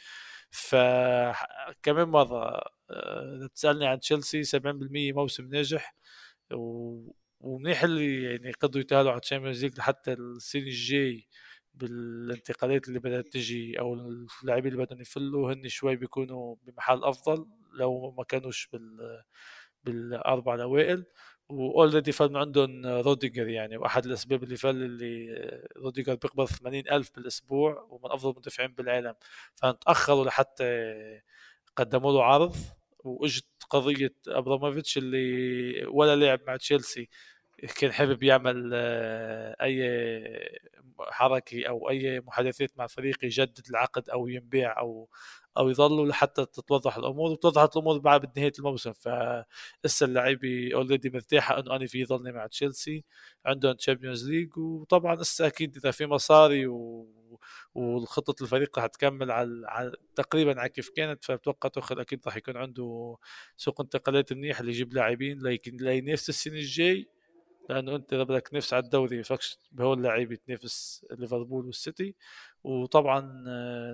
[0.50, 5.94] فكمان مرة إذا بتسألني عن تشيلسي 70% موسم ناجح.
[7.40, 11.26] ومنيح اللي يعني قدروا يتأهلوا على ال Champions League لحتى السنة الجاي.
[11.76, 13.94] بالانتقالات اللي بدها تجي أو
[14.42, 19.22] اللاعبين اللي بدهم يفلوا هن شوي بيكونوا بمحل أفضل لو ما كانوش بال
[19.84, 21.04] بالأربع الأوائل.
[21.48, 25.28] و already فل عندهم روديجر يعني وأحد الأسباب اللي فل اللي
[25.76, 29.14] روديجر بيقبض 80 ألف بالأسبوع ومن أفضل المدافعين بالعالم.
[29.54, 30.64] فتاخروا لحتى
[31.76, 32.56] قدموا له عرض
[33.04, 37.08] وإجت قضية أبراموفيتش اللي ولا لعب مع تشيلسي
[37.78, 39.82] كان حابب يعمل آه، أي
[41.00, 45.08] حركة أو أي محادثات مع فريق يجدد العقد أو ينبيع أو
[45.58, 48.92] أو يضلوا لحتى تتوضح الأمور وتوضحت الأمور بعد بنهايه الموسم.
[48.92, 53.04] فلسه اللعيبة already مرتاحة إنه أنا في ضلني مع تشيلسي
[53.46, 57.08] عندهم Champions League وطبعا لسه أكيد إذا في مصاري و...
[57.74, 61.24] والخطة الفريق رح تكمل على, على تقريبا على كيف كانت.
[61.24, 63.16] فبتوقع تاخذ أكيد رح يكون عنده
[63.56, 67.15] سوق انتقالات منيح اللي يجيب لاعبين لكن لينافس السنة الجاي.
[67.68, 72.14] لأنه أنت إذا بدك تنافس على الدوري فكش بهول اللعيبه تنافس ليفربول والسيتي.
[72.64, 73.44] وطبعا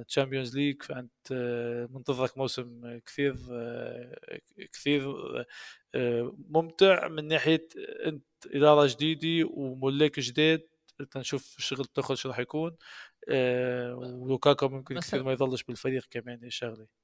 [0.08, 4.40] Champions League فأنت آه، منتظرك موسم كثير آه،
[4.72, 5.14] كثير
[5.94, 7.68] آه، ممتع من ناحية
[8.06, 10.68] أنت إدارة جديدة وملاك جداد
[11.16, 12.76] نشوف الشغل تاخذ شو راح يكون
[13.94, 17.01] ولوكاكو ممكن كثير ما يضلش بالفريق كمان شغلة.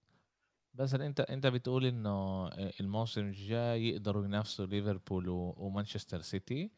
[0.74, 6.70] بس انت انت بتقول انه الموسم الجاي يقدروا ينافسوا ليفربول ومانشستر سيتي.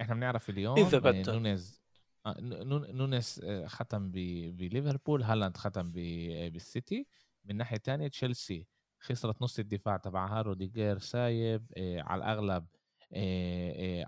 [0.00, 1.82] إحنا بنعرف اليوم إذا بدك نونيز
[2.26, 7.06] نونيز ختم بليفربول هالاند ختم بالسيتي.
[7.44, 8.66] من ناحية تانية تشيلسي
[9.00, 12.66] خسرت نص الدفاع تبعها روديجير سايب على الأغلب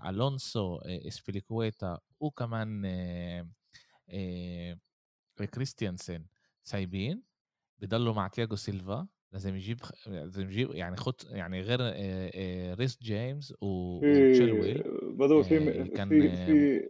[0.09, 2.81] ألونسو إسبيليكويتا وكمان
[5.53, 6.25] كريستيانسن
[6.63, 7.23] سايبين.
[7.79, 9.07] بضلوا مع تياجو سيلفا.
[9.33, 11.79] لازم يجيب لازم يجيب يعني خط يعني غير
[12.79, 16.89] ريس جيمس وتشيلويل بدو في كان في في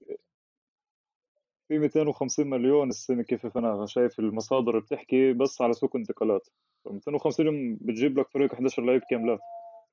[1.68, 6.48] في 250 مليون السنة كيف أنا شايف المصادر بتحكي بس على سوق انتقالات
[6.86, 9.40] 250 يوم بتجيب لك فريق 11 لعيب كاملات.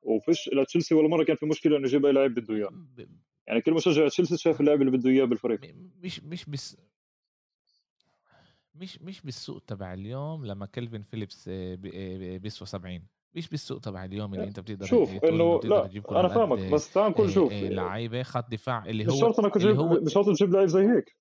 [0.03, 2.71] وفيش لتشيلسي ولا مرة كان في مشكلة إنه يجيب أي لاعب بده إياه.
[3.47, 5.61] يعني كل مشجع تشيلسي شايف اللاعب اللي بده إياه بالفريق.
[6.03, 6.77] مش مش بس
[8.81, 14.05] مش مش بالسوق تبع اليوم لما كلفن فيليبس آه، آه، بيسوى 70 مش بالسوق تبع
[14.05, 18.23] اليوم اللي انت بتقدر شوف إنه لا أنا فاهمك بس تعال نكون شوف آه، لعيبة
[18.23, 21.17] خط دفاع اللي هو مش شرط إنك تجيب هو مش شرط تجيب لعيب زي هيك.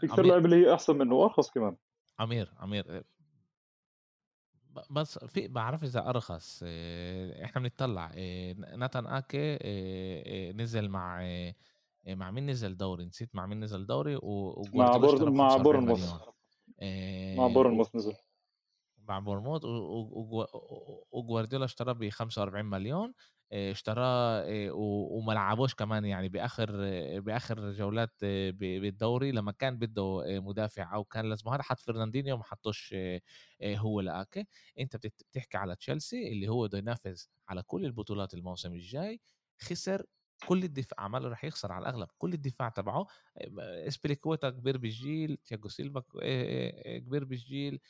[0.00, 1.76] في كثير لعيبة اللي هي أحسن منه وأرخص كمان.
[2.18, 3.04] عمير عمير
[4.90, 6.62] بس في بعرف إذا أرخص
[7.44, 8.12] إحنا بنطلع
[8.76, 9.58] ناتان آكي
[10.52, 11.22] نزل مع
[12.08, 16.31] مع مين نزل دوري؟ نسيت مع مين نزل دوري و مع بور مع بورنموث.
[17.36, 18.16] مع بورنموث نزل.
[19.08, 19.62] مع بورنموث
[21.12, 23.12] وجوارديولا اشتراه ب 45 مليون
[23.52, 26.70] اشتراه وما لعبوش كمان يعني بآخر
[27.20, 28.10] بآخر جولات
[28.54, 32.94] بالدوري لما كان بده مدافع أو كان لازم هذا حط فرناندينيو وما حطوش
[33.64, 34.46] هو لاكي
[34.78, 39.20] أنت بتحكي على تشيلسي اللي هو بده ينافس على كل البطولات الموسم الجاي
[39.62, 40.06] خسر
[40.46, 43.06] كل الدفاع عماله رح يخسر على الأغلب كل الدفاع تبعه
[43.88, 46.00] اسبليكوتا كبير بالجيل تياجو سيلفا
[46.98, 47.80] كبير بالجيل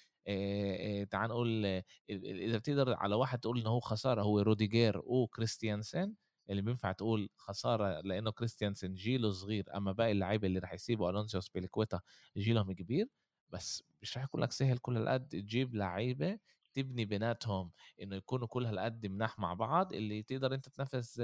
[1.10, 1.64] تعال نقول
[2.10, 6.14] إذا بتقدر على واحد تقول انه هو خسارة هو روديجير وكريستيانسن
[6.50, 11.40] اللي بينفع تقول خسارة لأنه كريستيانسن جيله صغير أما باقي اللعيبة اللي رح يسيبوا ألونسو
[11.40, 12.00] إسبيليكويتا
[12.36, 13.08] جيلهم كبير
[13.50, 16.38] بس مش رح يكون لك سهل كل هالقد تجيب لعيبة
[16.74, 17.70] تبني بيناتهم
[18.02, 21.22] إنه يكونوا كل هالقد مناح مع بعض اللي تقدر أنت تنافس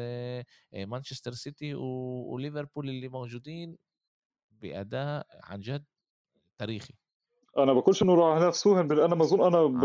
[0.75, 3.77] مانشستر سيتي وليفربول اللي موجودين
[4.51, 5.85] بأداء عن جد
[6.59, 6.95] تاريخي.
[7.59, 9.85] أنا بقولش إنه راح ينافسوهم أنا ما أظن أنا ب...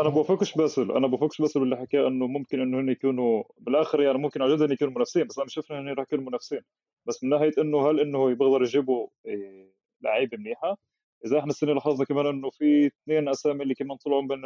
[0.00, 4.18] أنا بوافقش باسل أنا بوافقش باسل باللي حكاه إنه ممكن إنه هن يكونوا بالآخر يعني
[4.18, 6.60] ممكن عن جد يكونوا منافسين بس أنا مش شايف إنه راح يكونوا منافسين.
[7.06, 9.08] بس من ناحية إنه هل إنه بيقدروا يجيبوا
[10.00, 10.76] لعيبة منيحة؟
[11.24, 14.44] إذا إحنا السنة لاحظنا كمان إنه في اثنين أسامي اللي كمان طلعوا من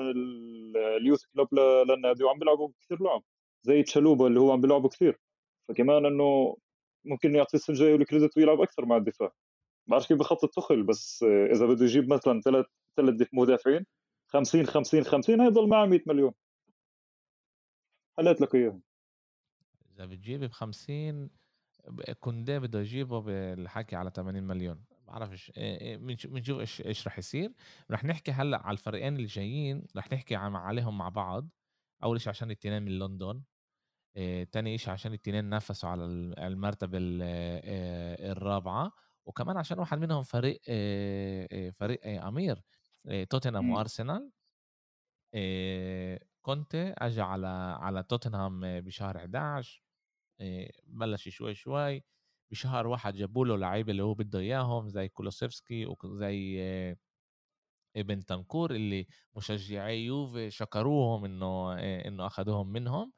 [0.77, 3.23] اليوث كلوب للنادي وعم بيلعبوا كثير لعب
[3.63, 5.21] زي تشالوبا اللي هو عم بيلعبوا كثير.
[5.69, 6.57] فكمان إنه
[7.05, 9.33] ممكن يعطي السنة الجاية الكريدت ويلعب أكثر مع الدفاع.
[9.87, 13.87] بعرف كيف بخطط تخل بس إذا بده يجيب مثلا ثلاث ثلاث مدافعين
[14.27, 16.33] 50 50 50 هيضل معه 100 مليون.
[18.19, 18.83] حليت لك إياهم.
[19.95, 21.31] إذا بتجيب ب 50
[22.21, 24.85] كوندي بده يجيبه بالحكي على 80 مليون.
[25.11, 25.53] بعرفش
[26.27, 27.53] بنشوف إيش إيش رح يصير.
[27.91, 31.49] رح نحكي هلأ على الفريقين اللي جايين رح نحكي عليهم مع بعض.
[32.03, 33.43] أول شيء عشان الاثنين من لندن
[34.53, 36.05] تاني شيء عشان الاثنين نافسوا على
[36.39, 36.99] المرتبة
[38.33, 38.93] الرابعة.
[39.27, 40.61] وكمان عشان واحد منهم فريق
[41.73, 42.63] فريق أمير
[43.31, 43.71] توتنهام.
[43.71, 44.31] وأرسنال.
[46.43, 47.47] كونتي اجى على
[47.81, 49.83] على توتنهام بشهر 11
[50.87, 52.05] بلش شوي شوي.
[52.51, 56.61] بشهر واحد جابوا له لعيبه اللي هو بده إياهم زي كولوسيفسكي وزي
[57.97, 63.13] ابن تنكور اللي مشجعي يوفي شكروهم إنه إنه اخذوهم منهم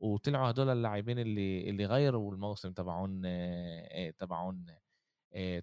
[0.00, 3.22] وطلعوا هدول اللاعبين اللي اللي غيروا الموسم تبعون
[4.18, 4.66] تبعون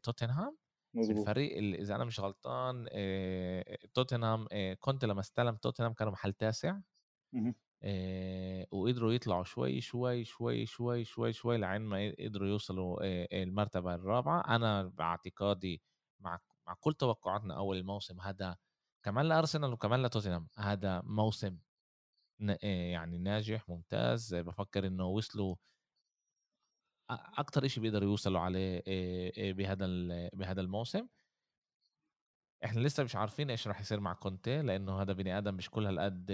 [0.03, 0.57] توتنهام.
[1.09, 2.87] الفريق اللي إذا أنا مش غلطان
[3.93, 4.47] توتنهام
[4.79, 6.79] كنت لما استلم توتنهام كانوا محل تاسع.
[8.71, 12.99] وقدروا يطلعوا شوي شوي شوي شوي شوي شوي لعين ما قدروا يوصلوا
[13.43, 14.55] المرتبة الرابعة.
[14.55, 15.81] أنا باعتقادي
[16.19, 18.57] مع مع كل توقعاتنا أول الموسم هذا
[19.03, 21.57] كمان لأرسنال وكمان لتوتنهام هذا موسم
[22.63, 24.35] يعني ناجح ممتاز.
[24.35, 25.55] بفكر إنه وصلوا
[27.37, 28.83] أكتر إشي بيقدروا يوصلوا عليه
[29.53, 29.85] بهذا
[30.33, 31.07] بهذا الموسم.
[32.65, 35.85] إحنا لسه مش عارفين إيش راح يصير مع كونتي لأنه هذا بني آدم مش كل
[35.85, 36.25] هالقد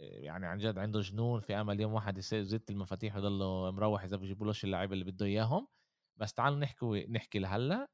[0.00, 4.16] يعني عن جد عنده جنون في أمل يوم واحد يصير زت المفاتيح ويضله مروح إذا
[4.16, 5.66] بيجيبولوش اللعيبة اللي بده إياهم.
[6.16, 7.86] بس تعالوا نحكي نحكي لهلأ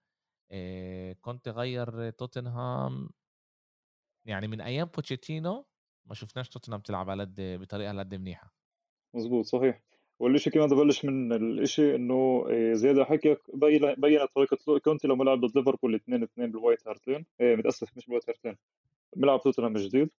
[0.51, 3.09] إيه كنت غير توتنهام.
[4.27, 5.67] يعني من أيام بوتشيتينو
[6.07, 8.55] ما شفناش توتنهام تلعب على قد بطريقة على قد منيحة.
[9.15, 9.83] مزبوط صحيح.
[10.19, 15.41] والشيء كمان بدي بلش من الشيء إنه آه، زيادة حكيك بينت طريقة كونتي لما لعب
[15.41, 18.57] ضد ليفربول 2 2 بالوايت هارت لين إيه متأسف مش بالوايت هارت لين
[19.17, 20.11] بملعب توتنهام جديد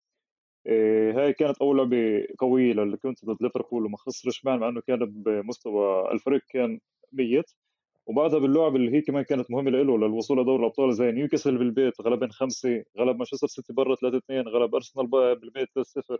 [1.17, 6.43] هاي كانت أول لعبة قوية لكونتي ضد ليفربول وما خسرش مع إنه كان بمستوى الفريق
[6.49, 6.81] كان
[7.13, 7.51] ميت.
[8.07, 12.31] وبعدها باللعب اللي هي كمان كانت مهمة له للوصول لدوري الأبطال زي نيوكاسل بالبيت غلبن
[12.31, 16.19] خمسة غلب مانشستر سيتي برا 3 2 غلب أرسنال بالبيت 3 0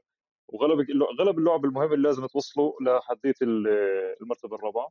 [0.49, 0.87] وغلب
[1.21, 4.89] غلب اللعب المهم اللي لازم توصلوا لحديه المرتبة الرابعة.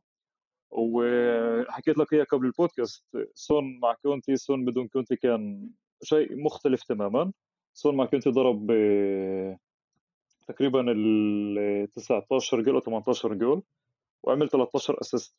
[0.70, 5.70] وحكيت لك اياها قبل البودكاست سون مع كونتي سون بدون كونتي كان
[6.02, 7.32] شيء مختلف تماما.
[7.76, 8.72] سون مع كونتي ضرب
[10.48, 13.62] تقريبا ال 19 جول أو 18 جول
[14.22, 15.36] وعمل 13 أسيست.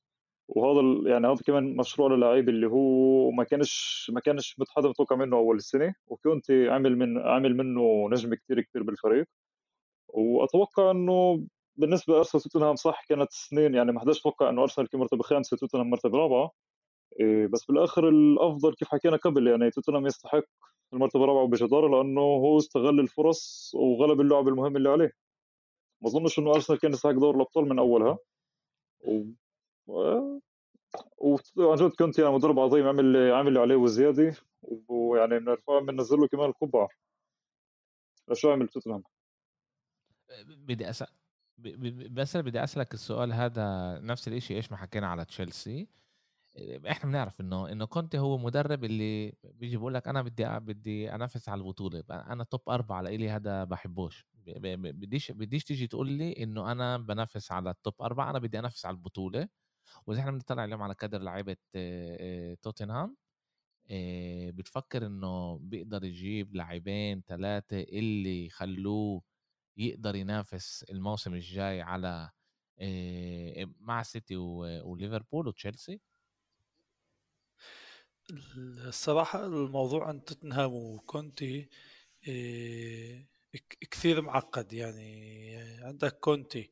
[0.48, 5.38] وهذا يعني هذا كمان مشروع للاعب اللي هو ما كانش ما كانش حدا متوقع منه
[5.38, 9.28] أول السنة وكونتي عمل من عمل منه نجم كثير كثير بالفريق.
[10.08, 15.24] وأتوقع إنه بالنسبة لأرسنال توتنهام صح كانت سنين يعني ما حداش توقع إنه أرسنال مرتبة
[15.24, 16.52] خامسة توتنهام مرتبة رابعة.
[17.50, 20.44] بس بالاخر الأفضل كيف حكينا قبل يعني توتنهام يستحق
[20.94, 25.12] المرتبة الرابعة بجدارة لأنه هو استغل الفرص وغلب اللعب المهم اللي عليه.
[26.02, 28.18] ما أظنش إنه أرسنال كان يستحق دور الأبطال من أولها.
[29.88, 30.40] و...
[31.56, 34.36] وعن جد كنت يعني مدرب عظيم عمل عمل اللي عليه وزيادة
[34.88, 36.90] ويعني بنرفع بننزل له كمان القبعه
[38.28, 39.04] لشو عمل توتنهام؟
[40.48, 41.08] بدي اسال
[42.12, 45.88] بس بدي أسألك السؤال هذا نفس الشيء إيش ما حكينا على تشيلسي؟
[46.92, 51.50] إحنا بنعرف إنه إنه كنت هو مدرب اللي بيجي بقول لك أنا بدي بدي أنافس
[51.50, 54.28] على البطولة أنا توب أربعة لإلي هذا بحبوش.
[54.36, 58.94] بديش بديش تيجي تقول لي إنه أنا بنافس على التوب أربعة أنا بدي أنافس على
[58.96, 59.48] البطولة.
[60.08, 61.58] وإذا إحنا بنطلع اليوم على كادر لعيبة
[62.62, 63.18] توتنهام
[64.52, 69.22] بتفكر إنه بيقدر يجيب لاعبين ثلاثة اللي يخلوه
[69.78, 72.30] يقدر ينافس الموسم الجاي على
[73.80, 76.02] مع سيتي وليفربول وتشيلسي.
[78.32, 81.70] الصراحة الموضوع عن توتنهام وكونتي
[83.92, 85.56] كثير معقد يعني.
[85.82, 86.72] عندك كونتي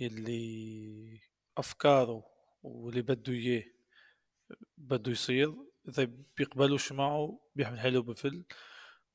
[0.00, 1.20] اللي
[1.58, 2.24] أفكاره
[2.62, 3.64] واللي بده إياه
[4.78, 5.54] بده يصير
[5.88, 8.44] إذا بيقبلوش معه بيحمل حلو بفل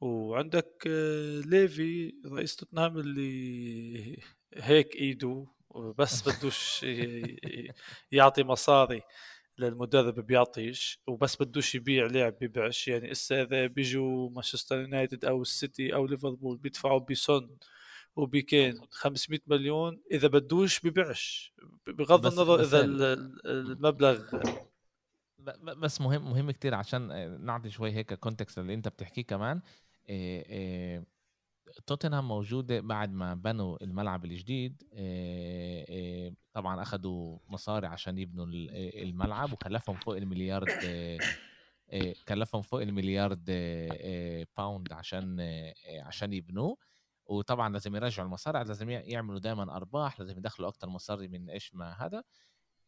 [0.02, 4.20] وعندك آه، ليفي رئيس توتنهام اللي
[4.54, 5.48] هيك إيده
[5.98, 6.86] بس بدوش
[8.12, 9.02] يعطي مصاري.
[9.58, 12.88] للمدرب بيعطيش وبس بدوش يبيع لاعب بيبيعش.
[12.88, 17.58] يعني اسا اذا بيجوا مانشستر يونايتد أو السيتي أو ليفربول بيدفعوا بسون
[18.16, 20.02] وبيكين 500 مليون.
[20.12, 21.54] إذا بدوش ببيعش
[21.88, 22.84] بغض النظر إذا
[23.46, 24.22] المبلغ.
[25.62, 27.08] بس مهم مهم كتير عشان
[27.46, 29.62] نعطي شوي هيك كونتكست اللي أنت بتحكيه كمان.
[30.10, 31.15] إيه إيه
[31.88, 38.46] توتنهام موجودة بعد ما بنوا الملعب الجديد إيه إيه طبعا أخذوا مصاري عشان يبنوا
[39.04, 40.66] الملعب وكلفهم فوق المليار
[42.28, 43.36] كلفهم فوق المليار
[44.58, 45.40] pound عشان
[46.02, 46.78] عشان يبنوه.
[47.26, 51.92] وطبعا لازم يرجعوا المصاري لازم يعملوا دائما أرباح لازم يدخلوا أكثر مصاري من إيش ما
[52.06, 52.24] هذا.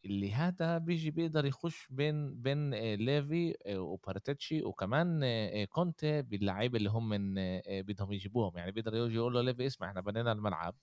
[0.04, 5.24] اللي هذا بيجي بيقدر يخش بين بين ليفي وباراتيتشي وكمان
[5.64, 7.34] كونتي باللعيبه اللي هم من
[7.68, 8.56] بدهم يجيبوهم.
[8.56, 10.76] يعني بيقدر يجي يقول له ليفي اسمع إحنا بنينا الملعب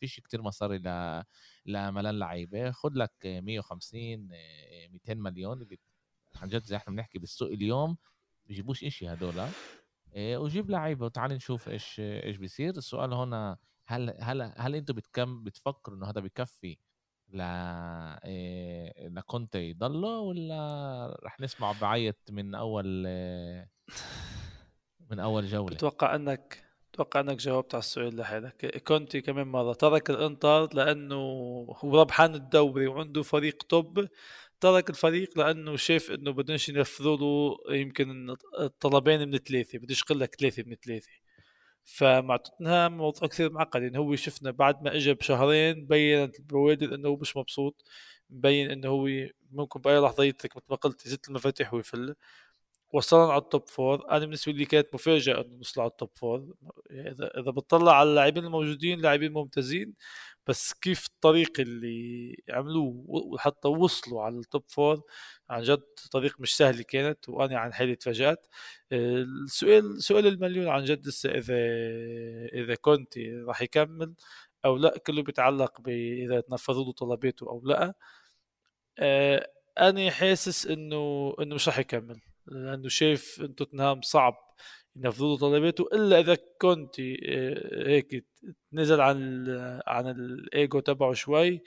[0.00, 1.22] فيش كتير مصاري ل
[1.66, 2.70] لملان لعيبة.
[2.70, 4.28] خد لك 150
[4.90, 5.66] 200 مليون.
[6.36, 7.96] عن جد زي إحنا بنحكي بالسوق اليوم
[8.46, 9.34] بيجيبوش إشي هدول
[10.16, 11.06] وجيب لعيبة.
[11.06, 12.76] وتعال نشوف إيش إيش بيصير.
[12.76, 16.78] السؤال هنا هل هل هل أنتم بتكم بتفكروا إنه هذا بكفي
[17.34, 17.40] ل
[18.24, 23.06] إيه لكونتي يضله ولا رح نسمع بعيط من أول
[25.10, 26.64] من أول جولة؟ بتوقع إنك
[26.94, 28.82] أتوقع إنك جاوبت على السؤال لحالك.
[28.84, 29.72] كونتي كمان مرة.
[29.72, 31.16] ترك الانتر لأنه
[31.78, 34.08] هو ربحان الدوري وعنده فريق top.
[34.60, 40.34] ترك الفريق لأنه شاف إنه بدنش ينفذوا له يمكن الطلبين من ثلاثة بديش يقول لك
[40.34, 41.08] ثلاثة من ثلاثة
[41.84, 43.82] فمع توتنهام موضوع كثير معقد.
[43.82, 47.84] يعني هو شفنا بعد ما اجى بشهرين بينت البوادر انه مش مبسوط
[48.30, 49.08] مبين إنه هو
[49.52, 52.14] ممكن بأي لحظة يترك مثل ما قلت يزت المفاتيح ويفل.
[52.92, 56.10] وصلنا على ال top four أنا بالنسبة لي كانت مفاجأة إنه نوصل على ال top
[56.14, 56.54] four
[56.90, 59.94] اذا إذا بتطلع على اللاعبين الموجودين لاعبين ممتازين
[60.46, 65.02] بس كيف الطريق اللي عملوه وحتى وصلوا على التوب فور
[65.50, 65.82] عن جد
[66.12, 68.46] طريق مش سهل كانت وأنا عن حالي تفاجأت.
[68.92, 71.54] السؤال سؤال المليون عن جد لسه إذا
[72.62, 74.14] إذا كنت راح يكمل
[74.64, 77.94] أو لأ كله بيتعلق باذا تنفذوا له طلباته أو لأ.
[78.98, 79.48] آه،
[79.80, 84.34] أنا حاسس إنه إنه مش راح يكمل لأنه شايف إن توتنهام صعب.
[84.96, 88.26] ينفذوا طلباته إلا إذا كنت آه، هيك
[88.72, 89.44] نزل عن
[89.86, 91.62] عن الإيجو تبعه شوي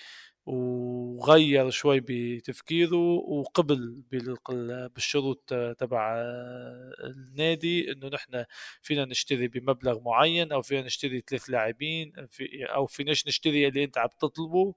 [0.46, 2.96] وغير شوي بتفكيره
[3.28, 4.02] وقبل
[4.96, 6.16] بالشروط تبع
[7.04, 8.46] النادي إنه نحن
[8.82, 12.14] فينا نشتري بمبلغ معين أو فينا نشتري ثلاث لاعبين
[12.76, 14.60] أو فيناش نشتري اللي أنت عم تطلبه.
[14.70, 14.74] آه،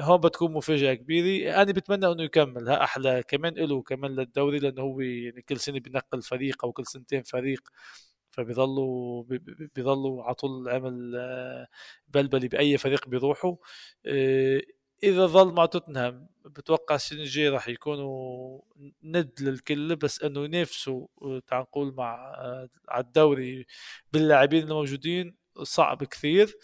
[0.00, 1.62] هون بتكون مفاجأة كبيرة.
[1.62, 2.68] أنا بتمنى إنه يكمل.
[2.68, 6.86] ها أحلى كمان له كمان للدوري لأنه هو يعني كل سنة بنقل فريق أو كل
[6.86, 7.60] سنتين فريق
[8.30, 9.24] فبيضلوا
[9.76, 11.66] بيضلوا على طول عمل آه،
[12.08, 13.56] بلبلي بأي فريق بيروحوا.
[14.06, 14.62] آه،
[15.04, 18.60] إذا ظل مع توتنهام بتوقع السنة الجاية راح يكونوا
[19.02, 21.06] ند للكل بس إنه ينافسوا
[21.46, 22.32] تعال نقول مع
[22.88, 23.66] على الدوري
[24.12, 26.56] باللاعبين الموجودين صعب كثير.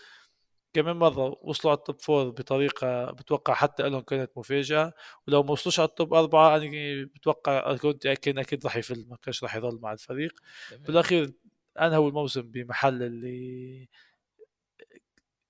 [0.78, 4.92] كمان مرة وصلوا على ال top four بطريقة بتوقع حتى لهم كانت مفاجأة
[5.28, 6.70] ولو ما وصلوش على ال top أربعة أنا
[7.14, 10.32] بتوقع كنت كان أكيد راح يفل ما كانش راح يضل مع الفريق.
[10.88, 11.32] بالأخير
[11.80, 13.88] أنهوا الموسم بمحل اللي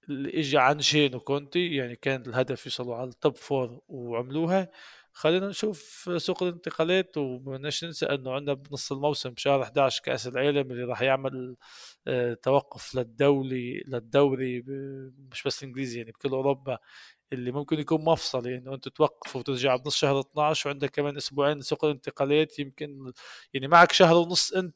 [0.09, 4.70] اللي اجى عشانه كونتي يعني كان الهدف يوصلوا على ال top four وعملوها.
[5.18, 10.84] خلينا نشوف سوق الانتقالات ومناش ننسى إنه عندنا بنص الموسم بشهر 11 كأس العالم اللي
[10.84, 11.56] راح يعمل
[12.06, 14.62] آه، توقف للدولي للدوري
[15.32, 16.78] مش بس الإنجليزي يعني بكل أوروبا
[17.32, 21.84] اللي ممكن يكون مفصلي إنه أنت توقف وترجع بنص شهر 12 وعندك كمان أسبوعين سوق
[21.84, 23.12] الانتقالات يمكن
[23.54, 24.74] يعني معك شهر ونص أنت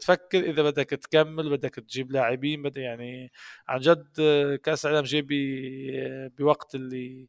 [0.00, 3.32] تفكر إذا بدك تكمل بدك تجيب لاعبين بدك يعني
[3.68, 4.12] عن جد
[4.64, 5.26] كأس العالم جاي
[6.38, 7.28] بوقت اللي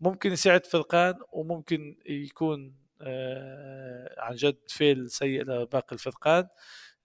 [0.00, 6.48] ممكن يساعد فرقان وممكن يكون آه، عن جد فيل سيء لباقي الفرقان.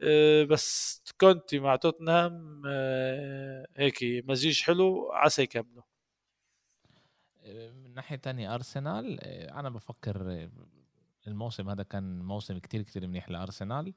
[0.01, 5.83] آه، بس كونتي مع توتنهام آه، هيك مزيج حلو عسى يكملوا.
[7.47, 9.19] من ناحية تانية أرسنال
[9.49, 10.49] أنا بفكر
[11.27, 13.93] الموسم هذا كان موسم كتير كتير منيح لأرسنال.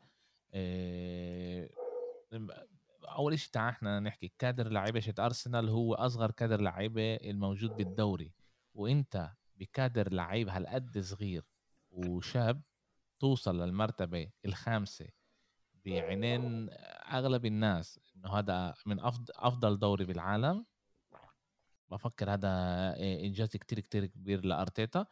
[3.05, 8.33] أول شيء تعال إحنا نحكي كادر لعيبة أرسنال هو أصغر كادر لعيبة الموجود بالدوري.
[8.77, 11.45] وانت بكادر لعيب هالقد صغير
[11.91, 12.63] وشاب
[13.19, 15.09] توصل للمرتبة الخامسة
[15.85, 16.69] بعينين
[17.13, 19.01] أغلب الناس إنه هذا من
[19.37, 20.67] أفضل دوري بالعالم.
[21.91, 22.51] بفكر هذا
[22.99, 25.07] إنجاز كتير كتير كبير لأرتيتا.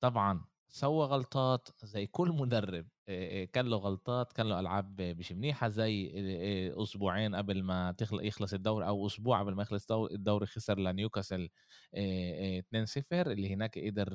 [0.00, 2.88] طبعا سوى غلطات زي كل مدرب.
[3.52, 6.12] كان له غلطات كان له ألعاب مش منيحة زي
[6.82, 11.48] أسبوعين قبل ما تخلق يخلص الدوري أو أسبوع قبل ما يخلص الدوري خسر لنيوكاسل
[11.94, 14.12] 2-0 اللي هناك قدر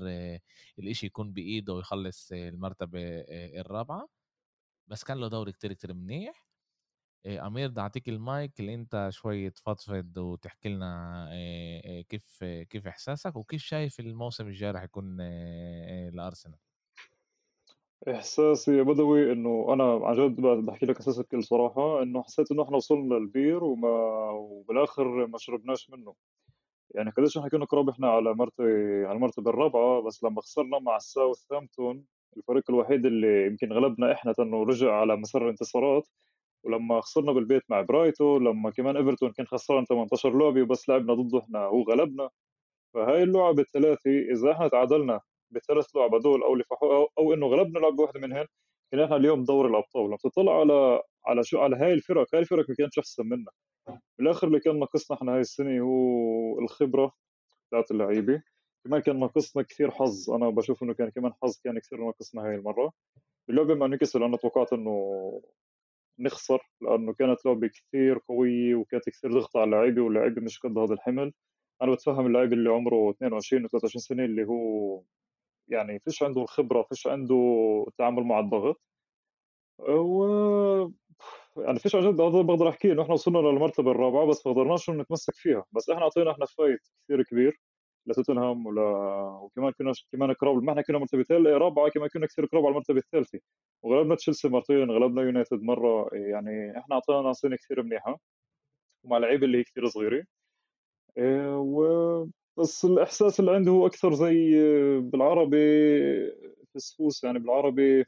[0.80, 3.00] الإشي يكون بإيده ويخلص المرتبة
[3.62, 4.08] الرابعة.
[4.88, 6.48] بس كان له دوري كتير كتير منيح.
[7.28, 11.30] أمير بدي أعطيك المايك اللي أنت شوي تفضفض وتحكي لنا
[12.10, 15.18] كيف كيف إحساسك وكيف شايف الموسم الجاي رح يكون
[16.14, 16.65] لأرسنال؟
[18.10, 22.64] إحساسي يا بدوي إنه أنا عن جد بحكي لك احساسي بكل صراحة إنه حسيت إنه
[22.64, 23.88] إحنا وصلنا للبير وما
[24.32, 26.16] وبالآخر ما شربناش منه.
[26.96, 28.66] يعني قديش إحنا كنا قراب إحنا على مرتبه
[29.08, 32.06] على المرتبه الرابعه بس لما خسرنا مع ساوثهامبتون
[32.38, 36.08] الفريق الوحيد اللي يمكن غلبنا إحنا انه رجع على مسار الانتصارات.
[36.64, 41.40] ولما خسرنا بالبيت مع برايتون لما كمان إيفرتون كان خسران 18 لعبة وبس لعبنا ضده
[41.40, 42.30] إحنا هو غلبنا
[42.94, 45.22] فهاي اللعب الثلاثة إذا إحنا تعادلنا
[45.52, 48.46] بالثلاث لعب هدول أو لفحوا أو إنه غلبنا لعبة واحدة منهن
[48.92, 50.06] كنا إحنا اليوم دوري الأبطال.
[50.08, 53.52] لما تطلع على على شو على هاي الفرق هاي الفرق ما كانتش أحسن منا.
[54.20, 57.12] بالآخر اللي كان ناقصنا إحنا هاي السنة هو الخبرة
[57.70, 58.44] بتاعت اللعيبة.
[58.86, 60.32] كمان كان ناقصنا كثير حظ.
[60.32, 62.92] أنا بشوف إنه كان كمان حظ كان كثير ناقصنا هاي المرة.
[63.50, 65.42] اللعبة مع نيوكاسل أنا توقعت إنه
[66.20, 70.94] نخسر لأنه كانت لعبة كثير قوية وكانت كثير ضغط على اللعيبة واللعيبة مش قد هذا
[70.94, 71.34] الحمل.
[71.82, 75.02] أنا بتفهم اللاعب اللي عمره 22 و 23 سنة اللي هو
[75.68, 77.36] يعني فيش عنده الخبرة فيش عنده
[77.88, 78.82] التعامل مع الضغط.
[79.80, 80.26] و
[81.58, 85.34] يعني فيش عن جد بقدر احكي إنه إحنا وصلنا للمرتبة الرابعة بس ما قدرناش نتمسك
[85.36, 85.66] فيها.
[85.72, 87.62] بس إحنا أعطينا إحنا فايت كثير كبير
[88.08, 88.82] لتوتنهام ولا
[89.44, 91.26] وكمان كنا كمان قراب ما إحنا كنا مرتبه
[91.58, 93.40] رابعة كمان كنا كثير قراب على المرتبة الثالثة.
[93.84, 98.20] وغلبنا تشيلسي مرتين غلبنا يونايتد مرة يعني إحنا اعطينا سنه كثير منيحة
[99.06, 100.26] ومع لعيبة اللي هي كثير صغيرة.
[101.18, 102.28] إيه، و
[102.58, 104.52] بس الإحساس اللي عندي هو أكثر زي
[105.00, 105.58] بالعربي
[106.74, 108.06] فسفوس يعني بالعربي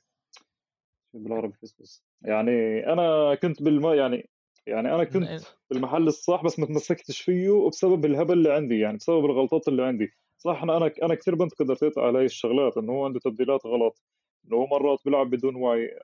[1.13, 4.29] بالعربي فسفس يعني أنا كنت بالم يعني
[4.67, 9.25] يعني أنا كنت بالمحل الصح بس ما تمسكتش فيه وبسبب الهبل اللي عندي يعني بسبب
[9.25, 10.09] الغلطات اللي عندي.
[10.37, 14.01] صح أنا أنا أنا كثير بنتقد ارتيتا على هاي الشغلات إنه هو عنده تبديلات غلط
[14.45, 15.99] إنه هو مرات بيلعب بدون وعي.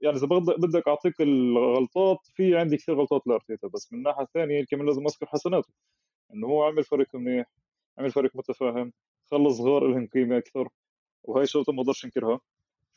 [0.00, 0.26] يعني إذا
[0.58, 5.26] بدك أعطيك الغلطات في عندي كثير غلطات لارتيتا بس من الناحية الثانية كمان لازم أذكر
[5.26, 5.68] حسناته
[6.34, 7.46] إنه هو عمل فريق منيح.
[7.98, 8.92] عمل فريق متفاهم
[9.30, 10.68] خلص صغار لهم قيمة أكثر
[11.24, 12.40] وهي شغلة ما أقدرش انكرها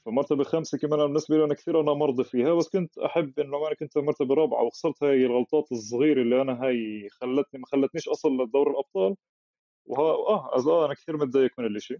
[0.05, 3.75] فمرتبة خمسة كمان بالنسبة لي أنا كثير أنا مرضي فيها بس كنت أحب إنه أنا
[3.75, 8.71] كنت مرتبة رابعة وخسرت هاي الغلطات الصغيرة اللي أنا هاي خلتني ما خلتنيش أصل لدور
[8.71, 9.15] الأبطال.
[9.85, 11.97] وها آه آه أنا كثير متضايق من الإشي.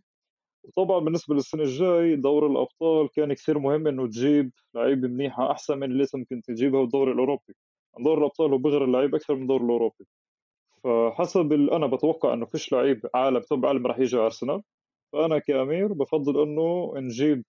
[0.64, 5.92] وطبعا بالنسبة للسنة الجاي دور الأبطال كان كثير مهم إنه تجيب لعيبة منيحة أحسن من
[5.92, 7.56] اللي ممكن تجيبها بالدوري الأوروبي.
[8.00, 10.06] دور الأبطال هو بغير اللعيب أكثر من الدور الأوروبي.
[10.84, 14.62] فحسب أنا بتوقع إنه فيش لعيب عالم توب عالم راح يجي أرسنال.
[15.14, 17.46] فأنا كأمير بفضل إنه نجيب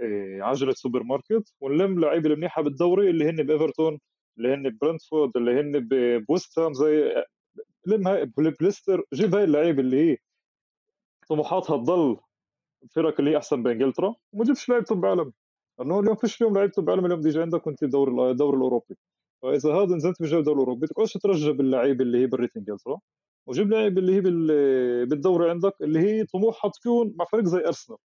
[0.00, 4.00] إيه، عجلة سوبر ماركت ونلم لعيبة المنيحة بالدوري اللي هن بإيفرتون
[4.38, 5.88] اللي هن ببرنتفورد اللي هن
[6.28, 7.24] بوست هام زي
[7.86, 8.26] لم هاي
[8.60, 10.16] players جيب هاي اللعيبة اللي هي
[11.28, 12.16] طموحاتها تضل
[12.84, 15.32] الفرق اللي هي أحسن بإنجلترا وما تجيبش لعيب top عالمي
[15.78, 18.96] لأنه اليوم فيش اليوم لعيب top عالمي اليوم بيجي عندك وأنت الدوري الدوري الأوروبي.
[19.42, 23.00] فإذا هذا نزلت بجو الدوري الاوروبي تقعدش ترجى باللعيبة اللي هي بريت انجلترا
[23.46, 24.20] وجيب لعيبه اللي هي
[25.06, 27.98] بالدوري عندك اللي هي طموحها تكون مع فريق زي أرسنال.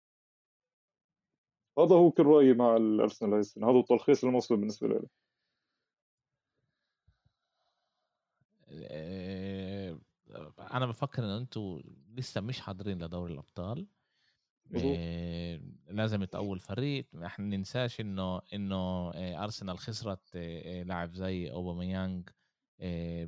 [1.78, 3.70] هذا هو كل رأيي مع الأرسنال هاي السنة.
[3.70, 5.00] هذا التلخيص الموصل بالنسبة لي.
[8.68, 9.98] آه،
[10.58, 11.82] أنا بفكر إن أنتم
[12.14, 13.86] لسه مش حاضرين لدوري الأبطال.
[14.74, 20.36] إيه لازم تقوي الفريق إحنا ننساش إنه إنه آه، أرسنال خسرت
[20.86, 22.28] لاعب زي أوباميانج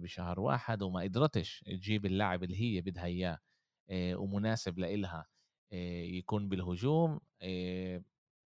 [0.01, 3.39] بشهر واحد وما قدرتش تجيب اللاعب اللي هي بدها إياه
[3.93, 5.27] ومناسب لإلها
[6.19, 7.21] يكون بالهجوم.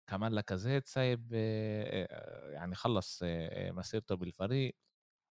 [0.06, 1.32] كمان لاكازيت سايب
[2.52, 3.20] يعني خلص
[3.70, 4.76] مسيرته بالفريق.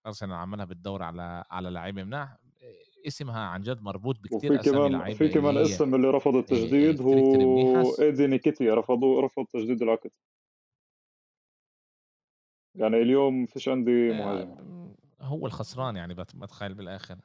[0.07, 2.37] أرسنال عملها بتدور على على لعيبه مناح.
[3.07, 8.27] اسمها عن جد مربوط بكثير أسامي لعيبة في كمان اسم اللي رفض التجديد هو إيدي
[8.27, 10.11] نيكيتيا رفضوا رفض تجديد العقد.
[12.75, 14.93] يعني اليوم فيش عندي مهاجم.
[15.21, 17.17] هو الخسران يعني بتخيل بالآخر.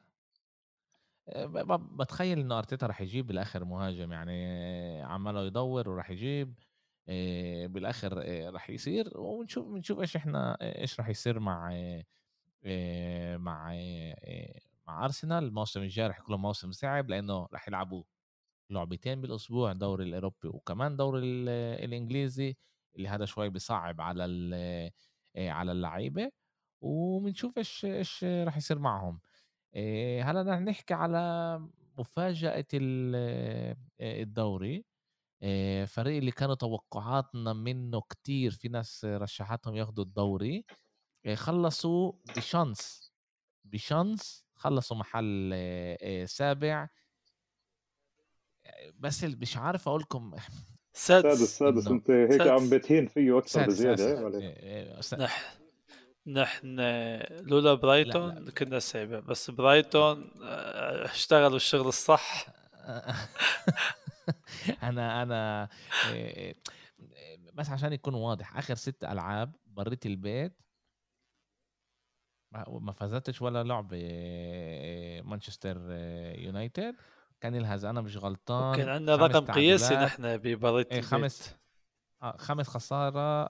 [1.99, 6.53] بتخيل انه أرتيتا رح يجيب بالآخر مهاجم يعني عماله يدور وراح يجيب
[7.73, 8.13] بالآخر
[8.53, 9.17] راح يصير.
[9.17, 11.69] ونشوف بنشوف إيش إحنا إيش راح يصير مع
[13.37, 13.73] مع
[14.99, 18.03] أرسنال الموسم الجاي راح يكون موسم صعب لأنه راح يلعبوا
[18.69, 21.19] لعبتين بالأسبوع الدوري الأوروبي وكمان دوري
[21.85, 22.57] الإنجليزي
[22.95, 24.23] اللي هذا شوي بيصعب على
[25.37, 26.31] على اللعيبة
[26.81, 29.19] وبنشوف إيش إيش راح يصير معهم.
[30.21, 31.59] هلأ رح نحكي على
[31.97, 32.65] مفاجأة
[34.01, 34.85] الدوري.
[35.87, 40.65] فريق اللي كانوا توقعاتنا منه كتير في ناس رشحتهم ياخدوا الدوري.
[41.35, 43.11] خلصوا بشانس
[43.65, 45.55] بشانس خلصوا محل
[46.25, 46.87] سابع
[48.99, 50.31] بس مش عارف أقول لكم
[50.93, 52.47] سادس سادس أنت هيك سادس.
[52.47, 54.29] عم بتهين فيه أكثر بزيادة
[55.17, 55.41] نحن
[56.27, 56.79] نحن
[57.29, 58.51] لولا برايتون لا لا.
[58.51, 62.45] كنا سابع بس برايتون اشتغلوا الشغل الصح
[64.83, 65.69] أنا أنا
[67.53, 70.57] بس عشان يكون واضح آخر ست ألعاب بريت البيت
[72.67, 74.01] ما فازتش ولا لعبه
[75.25, 75.77] مانشستر
[76.37, 76.95] يونايتد.
[77.41, 78.75] كان الهز أنا مش غلطان.
[78.75, 81.05] كان عندنا رقم قياسي نحن ببريت البيت.
[81.05, 81.55] خمس
[82.21, 83.47] آه خمس خسارة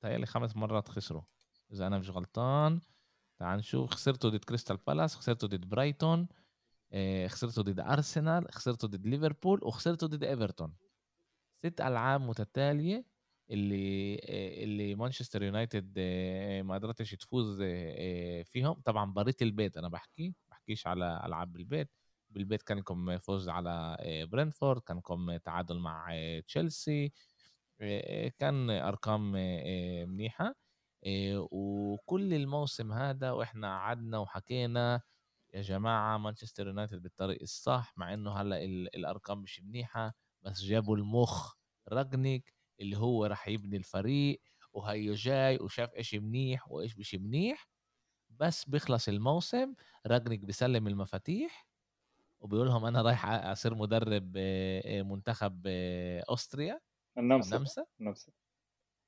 [0.00, 1.22] تهيألي خمس مرات خسروا.
[1.72, 2.80] إذا أنا مش غلطان.
[3.38, 3.90] تعال نشوف.
[3.90, 6.28] خسرتوا ضد كريستال بالاس خسرتوا ضد برايتون
[6.92, 10.74] آه، خسرتوا ضد أرسنال خسرتوا ضد ليفربول وخسرتوا ضد إيفرتون.
[11.64, 13.13] ست ألعاب متتالية.
[13.50, 17.62] اللي آه، اللي مانشستر يونايتد آه، ما قدرتش تفوز
[18.44, 18.72] فيهم.
[18.84, 21.90] طبعا بريت البيت أنا بحكي بحكيش على ألعاب بالبيت.
[22.30, 23.96] بالبيت كان لكم فوز على
[24.32, 26.16] برينتفورد كان لكم تعادل مع
[26.46, 27.12] تشيلسي
[28.38, 29.32] كان أرقام
[30.10, 30.54] منيحة.
[31.50, 35.00] وكل الموسم هذا وإحنا قعدنا وحكينا
[35.54, 41.54] يا جماعة مانشستر يونايتد بالطريق الصح مع إنه هلأ الأرقام مش منيحة بس جابوا المخ.
[41.92, 44.40] رانجنيك اللي هو راح يبني الفريق
[44.72, 47.68] وهي جاي وشاف إيش منيح وإيش مش منيح.
[48.30, 49.74] بس بيخلص الموسم
[50.06, 51.66] رجنيك بيسلم المفاتيح
[52.40, 54.36] وبيقول لهم أنا رايح أصير مدرب
[54.86, 55.62] منتخب
[56.28, 56.80] أوستريا.
[57.18, 57.86] النمسا.
[58.00, 58.32] النمسا.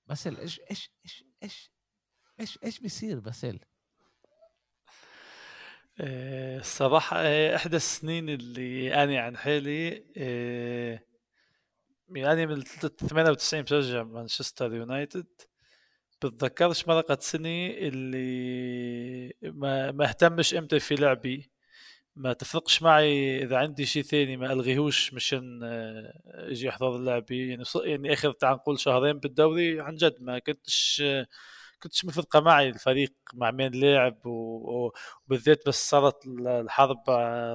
[0.07, 1.73] بس إيش إيش إيش إيش
[2.41, 3.61] إيش إيش بيصير باسل
[6.01, 11.01] آه، الصراحة آه، إحدى السنين اللي أني عن حالي آه،
[12.09, 15.27] يعني من 98 بشجع مانشستر يونايتد.
[16.23, 21.51] بتذكرش مرقة سنة اللي ما, ما اهتمش إمتى في لعبي.
[22.17, 27.65] ما تفرقش معي إذا عندي شيء ثاني ما ألغيهوش مشان آه، أجي احضر اللعبه يعني
[27.85, 31.03] يعني آخر تعال نقول شهرين بالدوري عن جد ما كنتش
[31.83, 32.69] كنتش مفرقة معي.
[32.69, 37.11] الفريق مع مين لاعب وبالذات بس صارت الحرب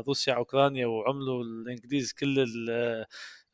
[0.08, 2.40] روسيا اوكرانيا وعملوا الإنجليز كل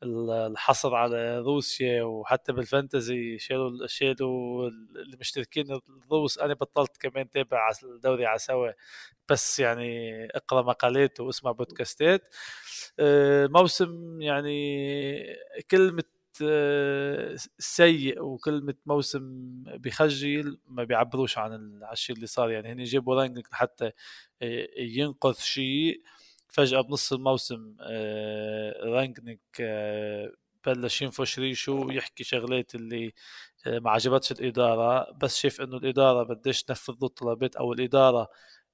[0.02, 6.38] الحصار على روسيا وحتى بال fantasy شالوا شالوا المشتركين الروس.
[6.38, 8.72] أنا بطلت كمان تابع الدوري عساوي
[9.28, 12.28] بس يعني اقرأ مقالات واسمع بودكاستات.
[12.98, 15.36] آه، موسم يعني
[15.70, 16.04] كلمة
[16.42, 19.22] آه، سيء وكلمة موسم
[19.66, 22.50] بخجل ما بيعبروش عن الشيء اللي صار.
[22.50, 23.90] يعني هني جابوا رانجنيك حتى
[24.42, 26.02] آه، ينقذ شيء.
[26.48, 27.76] فجأة بنص الموسم
[28.84, 29.38] رانجنج
[30.66, 33.14] بلش ينفش ريشه ويحكي شغلات اللي
[33.66, 38.28] ما عجبتش الإدارة بس شايف إنه الإدارة بدش تنفذ الطلبات أو الإدارة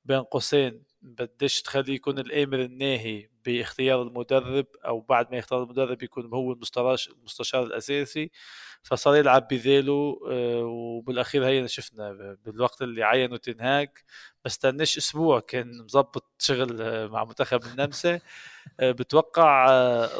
[0.04, 6.26] بين قوسين بدش تخليه يكون الآمر الناهي باختيار المدرب أو بعد ما يختار المدرب يكون
[6.26, 8.30] هو المستشار الأساسي
[8.82, 13.88] فصار يلعب بذيله آه، وبالأخير هي شفنا بالوقت اللي عينوا تنهاج
[14.44, 18.20] ما استناش أسبوع كان مظبط شغل آه، مع منتخب النمسا.
[18.80, 19.66] آه، بتوقع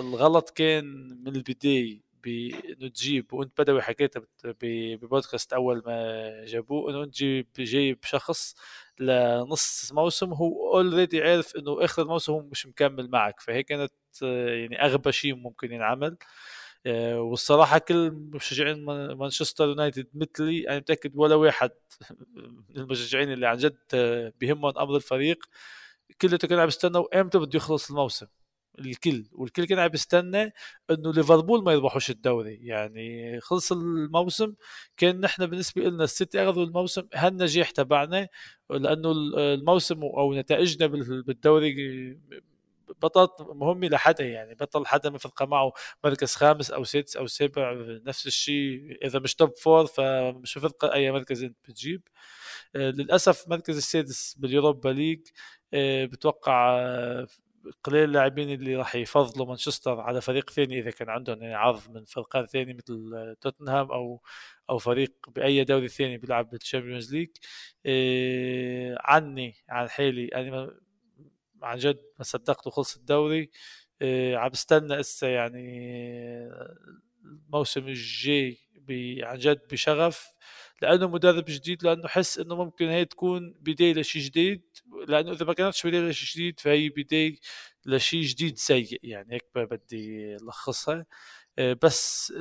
[0.01, 0.85] الغلط كان
[1.25, 8.57] من البداية بإنه تجيب وأنت بدوي حكيتها ببودكاست أول ما جابوه إنه أنت جايب شخص
[9.01, 13.93] لنص موسم هو اوريدي عارف إنه آخر الموسم هو مش مكمل معك فهي كانت
[14.23, 16.17] يعني أغبى شيء ممكن ينعمل.
[16.87, 18.85] آه، والصراحة كل مشجعين
[19.17, 21.71] مانشستر يونايتد مثلي أنا متأكد ولا واحد
[22.71, 23.79] من المشجعين اللي عن جد
[24.41, 25.45] بهمهم أمر الفريق
[26.23, 28.27] كله كان عم يستنوا إمتى بده يخلص الموسم.
[28.79, 30.53] الكل والكل كان عم يستنى
[30.91, 32.59] إنه ليفربول ما يربحوش الدوري.
[32.63, 34.55] يعني خلص الموسم
[34.97, 38.29] كان نحن بالنسبة لنا السيتي أخذوا الموسم هالنجاح تبعنا
[38.71, 40.87] لأنه الموسم أو نتائجنا
[41.23, 41.75] بالدوري
[43.03, 44.25] بطلت مهمة لحدا.
[44.25, 45.73] يعني بطل حدا مفرقة معه
[46.05, 47.73] مركز خامس أو سادس أو سابع
[48.07, 48.99] نفس الشيء.
[49.05, 52.03] إذا مش top four فمش مفرقة أي مركز أنت بتجيب.
[52.77, 55.21] آه، للأسف مركز السادس بال Europa League
[55.75, 56.81] آه، بتوقع
[57.85, 62.05] قليل اللاعبين اللي راح يفضلوا مانشستر على فريق ثاني إذا كان عندهم يعني عرض من
[62.05, 64.23] فرقان ثاني مثل توتنهام أو
[64.71, 67.29] أو فريق بأي دوري ثاني بيلعب بال Champions League.
[67.87, 70.71] إيه عني عن حالي يعني
[71.63, 73.51] عن جد ما صدقت وخلص الدوري.
[74.03, 75.61] إيه عم بستنى إسا يعني
[77.25, 78.59] الموسم الجاي
[79.23, 80.29] عن جد بشغف.
[80.83, 84.63] لأنه مدرب جديد لأنه حس إنه ممكن هي تكون بداية لشيء جديد
[85.09, 87.37] لأنه إذا ما كانتش بداية لشيء جديد فهي بداية
[87.87, 91.07] لشيء جديد سيء يعني هيك بدي لخصها
[91.59, 92.33] آه، بس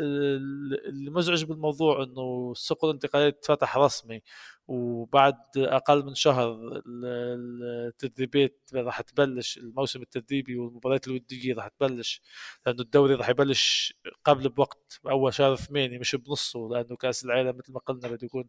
[0.90, 4.22] المزعج بالموضوع إنه سوق الانتقالات فتح رسمي
[4.68, 12.22] وبعد أقل من شهر التدريبات راح تبلش الموسم التدريبي والمباريات الودية راح تبلش
[12.66, 13.94] لأنه الدوري راح يبلش
[14.26, 18.48] قبل بوقت أول شهر ثمانية مش بنصه لأنه كأس العالم مثل ما قلنا بده يكون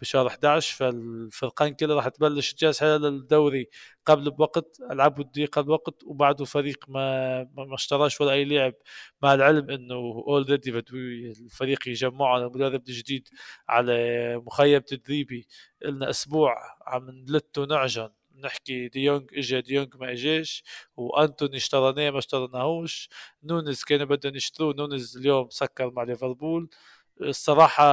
[0.00, 3.68] بشهر 11 فالفرقان كلها راح تبلش تجهز حالها للدوري
[4.06, 8.74] قبل بوقت ألعاب ودية قبل وقت وبعده فريق ما ما اشتراش ولا أي لاعب
[9.22, 10.96] مع العلم إنه already بده
[11.44, 13.28] الفريق يجمعه على المدرب الجديد
[13.68, 13.92] على
[14.46, 15.46] مخيم تدريبي.
[15.84, 18.10] لنا أسبوع عم نلت ونعجن
[18.44, 20.64] نحكي ديونج اجى ديونج ما اجاش
[20.96, 23.08] وانتوني اشتريناه ما اشتريناهوش
[23.44, 26.68] نونز كانوا بدهم يشتروه نونز اليوم سكر مع ليفربول.
[27.20, 27.84] الصراحة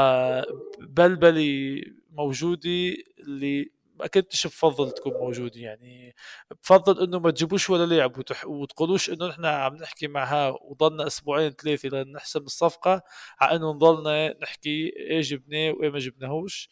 [0.80, 2.70] بلبلي موجودة
[3.20, 6.16] اللي ما كنتش بفضل تكون موجودة يعني.
[6.64, 8.46] بفضل إنه ما تجيبوش ولا لاعب وتح...
[8.48, 13.02] وتقولوش إنه نحن عم نحكي معها وضلنا أسبوعين ثلاثة لنحسم الصفقة
[13.40, 16.70] على إنه نضلنا نحكي إيه جبناه وإيه ما جبناهوش.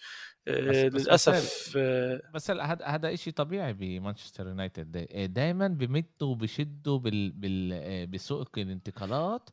[0.48, 7.32] بس للأسف آه، بس هذا هذا شيء طبيعي بمانشستر يونايتد؟ دائما بمدوا وبشدوا بال...
[7.32, 7.74] بال...
[7.74, 9.50] آه، بسوق الانتقالات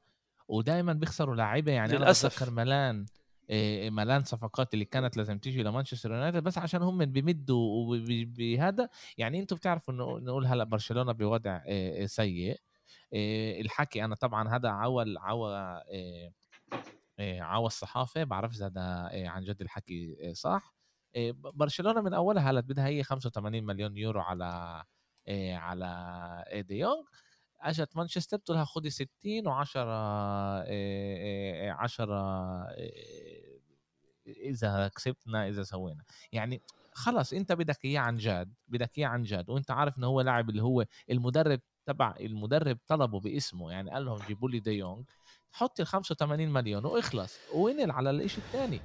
[0.49, 1.73] ودائما بيخسروا لاعيبة.
[1.73, 2.43] يعني للأسف.
[2.43, 3.07] أنا ملان
[3.91, 8.89] ملان صفقات اللي كانت لازم تيجي لمانشستر يونايتد بس عشان هم بيمدوا بهذا.
[9.19, 11.61] يعني أنتم بتعرفوا إنه نقول هلأ برشلونة بوضع
[12.07, 12.61] سيء.
[13.61, 15.83] الحكي أنا طبعا هذا عول عوى
[17.21, 20.74] عوى الصحافة بعرفش إذا هذا عن جد الحكي صح.
[21.55, 24.83] برشلونة من أولها هلا بدها هي 85 مليون يورو على
[25.29, 27.09] على ديونج دي
[27.61, 29.09] أجت مانشستر قلت لها خذي 60
[29.47, 29.89] و10 10
[34.27, 36.05] إذا كسبتنا إذا سوينا.
[36.33, 36.63] يعني
[36.93, 40.51] خلص أنت بدك إياه عن جد بدك إياه عن جد وأنت عارف إنه هو لاعب
[40.51, 43.73] اللي هو المدرب تبع المدرب طلبه باسمه.
[43.73, 45.05] يعني قال لهم جيبوا لي ديونج
[45.53, 47.39] حط ال 85 مليون وإخلص.
[47.55, 48.81] وانقل على الشيء الثاني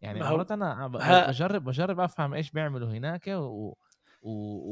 [0.00, 3.74] يعني مرات أنا بجرب بجرب أفهم إيش بيعملوا هناك و...
[4.22, 4.30] و...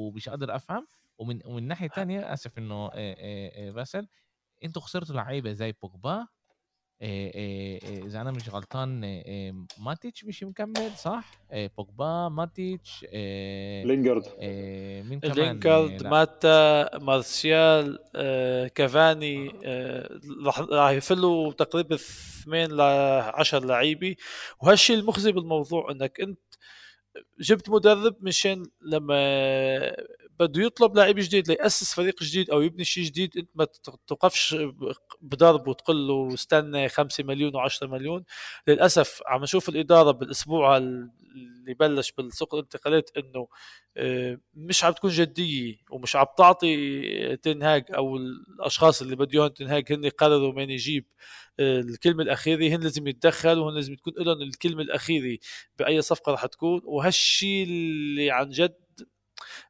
[0.09, 0.87] ومش قادر أفهم
[1.19, 2.91] ومن ومن ناحية تانية آسف إنه
[3.71, 4.09] باسل
[4.65, 6.27] أنتوا خسرتوا لعيبة زي بوجبا
[7.03, 9.01] إذا أنا مش غلطان
[9.79, 13.07] ماتيتش مش مكمل صح؟ بوجبا ماتيتش
[13.85, 14.25] لينجارد
[15.09, 16.11] مين كمان لينجارد لا.
[16.11, 17.99] ماتا مارسيال
[18.75, 19.49] كافاني
[20.45, 24.17] راح راح يفلوا تقريبا 8 ل 10 لعيبه
[24.63, 26.39] وهالشيء المخزي بالموضوع إنك أنت
[27.41, 29.17] جبت مدرب مشان لما
[30.41, 33.67] بده يطلب لاعب جديد ليأسس فريق جديد أو يبني شيء جديد أنت ما
[34.07, 34.57] توقفش
[35.21, 38.25] بضرب وتقول له استنى 5 مليون و10 مليون.
[38.67, 43.49] للأسف عم نشوف الإدارة بالأسبوع اللي بلش بالسوق الانتقالات إنه
[43.97, 49.93] آه، مش عم تكون جدية ومش عم تعطي تنهاج أو الأشخاص اللي بده اياهم تنهاج
[49.93, 51.07] هن قرروا من يجيب
[51.61, 55.39] الكلمة الأخيرة هن لازم يتدخلوا وهن لازم تكون لهم الكلمة الأخيرة
[55.79, 56.81] بأي صفقة راح تكون.
[56.85, 58.75] وهالشيء اللي عن جد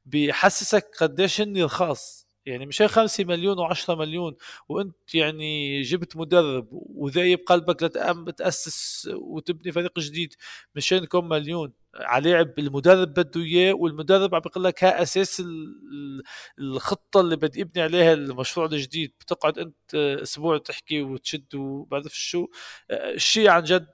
[0.06, 4.36] بيحسسك قديش هن رخاص يعني مش 5 مليون و10 مليون
[4.68, 10.34] وأنت يعني جبت مدرب وذايب قلبك لتقام تاسس وتبني فريق جديد
[10.74, 15.46] مشان كم مليون؟ على لاعب المدرب بده إياه والمدرب عم بيقول لك ها أساس ال-
[15.92, 16.22] ال-
[16.58, 19.12] الخطة اللي بدي أبني عليها المشروع الجديد.
[19.20, 22.46] بتقعد أنت أسبوع تحكي وتشد وبعرف شو؟
[22.90, 23.86] الشيء عن جد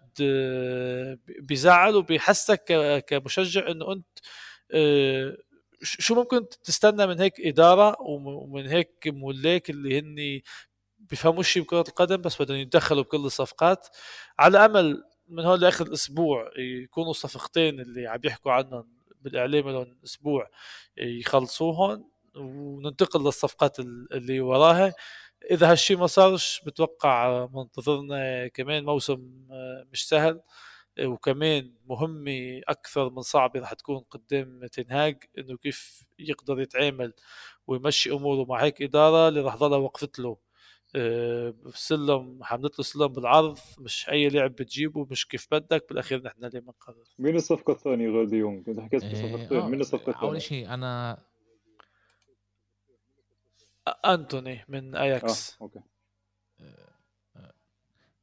[1.41, 2.65] بيزعل وبيحسك
[3.09, 4.07] كمشجع إنه أنت
[4.75, 5.37] آه،
[5.83, 10.41] شو ممكن تستنى من هيك إدارة وم- ومن هيك ملاك اللي هن
[10.99, 13.89] بيفهموش شيء بكرة القدم بس بدهم يتدخلوا بكل الصفقات؟
[14.39, 18.89] على أمل من هون لآخر الأسبوع يكونوا صفقتين اللي عم يحكوا عنهم
[19.23, 20.51] بالإعلام لهم أسبوع
[20.97, 22.05] يخلصوهم
[22.37, 24.95] وننتقل للصفقات ال- اللي وراها.
[25.51, 30.41] إذا هالشيء ما صارش بتوقع منتظرنا كمان موسم آه، مش سهل.
[31.01, 37.15] وكمان مهمة أكثر من صعبة رح تكون قدام تنهاج إنه كيف يقدر يتعامل
[37.67, 40.37] ويمشي أموره مع هيك إدارة اللي رح ضلها وقفت له
[40.97, 46.45] آه، سلم حملت له سلم بالعرض مش أي لعب بتجيبه مش كيف بدك بالأخير نحن
[46.45, 50.29] اللي بنقرر مين الصفقة الثانية غير يونغ؟ انت حكيت إيه، بصفقتين آه، مين الصفقة الثانية؟
[50.29, 51.19] أول شيء أنا
[53.91, 55.81] أ- أنتوني من آه أياكس okay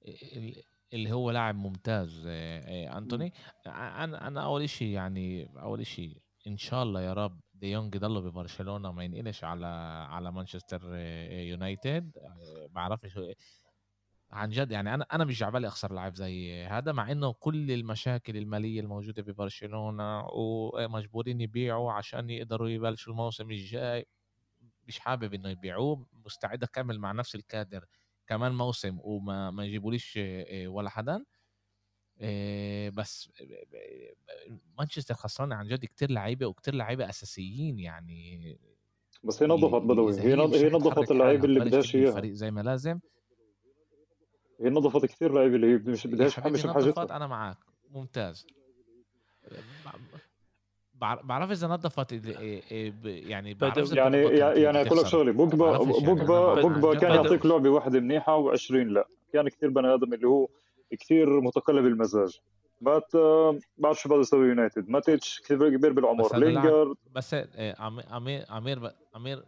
[0.08, 0.64] ال-
[0.94, 2.60] اللي هو لاعب ممتاز آه،
[2.90, 3.34] آه، أنتوني.
[3.68, 8.22] أنا أنا أول شيء يعني أول شيء إن شاء الله يا رب دي يونج يضل
[8.22, 9.66] ببرشلونة وما ينقلش على
[10.10, 12.12] على مانشستر آه، يونايتد.
[12.70, 13.34] بعرفش هو-
[14.32, 18.38] عن جد يعني أنا أنا مش جعبالي أخسر لاعب زي هذا مع إنه كل المشاكل
[18.38, 24.06] المالية الموجودة ببرشلونة ومجبورين يبيعوا عشان يقدروا يبلشوا الموسم الجاي.
[24.88, 26.06] مش حابب إنه يبيعوه.
[26.26, 27.86] مستعد أكمل مع نفس الكادر
[28.30, 31.26] كمان موسم وما ما يجيبوليش آه، ولا حدا.
[32.22, 33.30] آه، بس
[34.78, 38.58] مانشستر خسران عن جد كتير لعيبة وكتير لعيبة أساسيين يعني.
[39.24, 40.14] بس هي نظفت اللي- بدوي.
[40.22, 40.32] هي
[40.66, 43.00] هي نظفت حالها اللي بدهاش اياها الفريق زي ما لازم.
[44.62, 47.16] هي نظفت كثير لعيبة اللي هي مش بدهاش مش بحاجتها.
[47.16, 47.58] أنا معك
[47.92, 48.48] ممتاز.
[51.02, 53.86] بع- بعرف إذا نظفت إيه- إيه يعني بعرف بدوي.
[53.86, 54.18] إذا يعني
[54.62, 55.06] يعني أقول لك.
[55.06, 57.12] شغلة بوجبا بعرفش يعني بوجبا بوجبا كان.
[57.12, 60.48] يعطيك لعبة واحدة منيحة و20 لا كان كثير بني آدم اللي هو
[61.00, 62.40] كثير متقلب المزاج
[62.82, 63.02] بعد
[63.78, 68.80] بعد شو بده يسوي يونايتد ماتيتش كثير كبير بالعمر لينجارد بس إيه، عمي- امير امير
[68.80, 69.44] ب- امير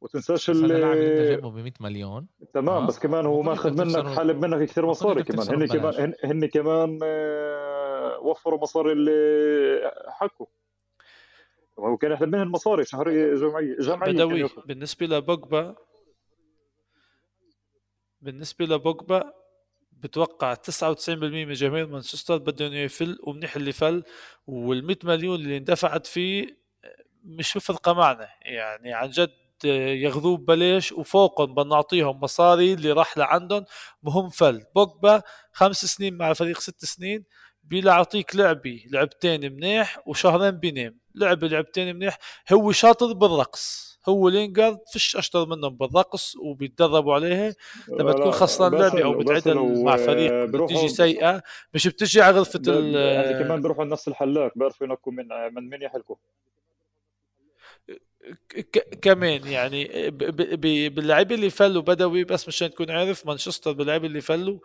[0.00, 2.86] وتنساش اللي جايبه ب 100 مليون تمام آه.
[2.86, 8.18] بس كمان هو ماخذ منك حالب منك كثير مصاري كمان هن كمان هن كمان آه،
[8.20, 10.46] وفروا مصاري اللي حكوا
[11.88, 14.40] هو كان يحلب منهم مصاري شهريه جمعيه جمعيه بدوي.
[14.40, 14.62] يأخذ.
[14.66, 15.76] بالنسبة لبوجبا
[18.20, 19.32] بالنسبة لبوجبا
[19.92, 21.08] بتوقع 99%
[21.46, 24.02] من جماهير مانشستر بدهم يفل ومنيح اللي فل.
[24.50, 26.60] وال100 مليون اللي اندفعت فيه
[27.24, 29.30] مش مفرقة معنا يعني عن جد
[29.64, 33.64] ياخذوه ببلاش وفوقهم بدنا نعطيهم مصاري اللي راح لعندهم
[34.02, 34.64] مهم فل.
[34.74, 35.22] بوجبا
[35.52, 37.24] خمس سنين مع الفريق ست سنين
[37.64, 40.99] بيعطيك لعبي لعبتين منيح وشهرين بينام.
[41.14, 42.18] لعبة لعبتين منيح.
[42.52, 43.90] هو شاطر بالرقص.
[44.08, 47.54] هو لينجارد فيش أشطر منهم بالرقص وبيتدربوا عليها.
[47.88, 51.42] لما تكون خسران لعبة أو بتعدل مع آه، فريق بيروحوا- بتيجي سيئة
[51.74, 55.82] مش بتجي على غرفه ال يعني كمان بيروحوا لنفس الحلاق بيعرفوا ينقوا من من مين
[55.82, 56.16] يحلكوا
[58.48, 63.72] ك- كمان يعني ب- ب- ب- باللعيبه اللي فلوا بدوي بس مشان تكون عارف مانشستر
[63.72, 64.58] باللعيبه اللي فلوا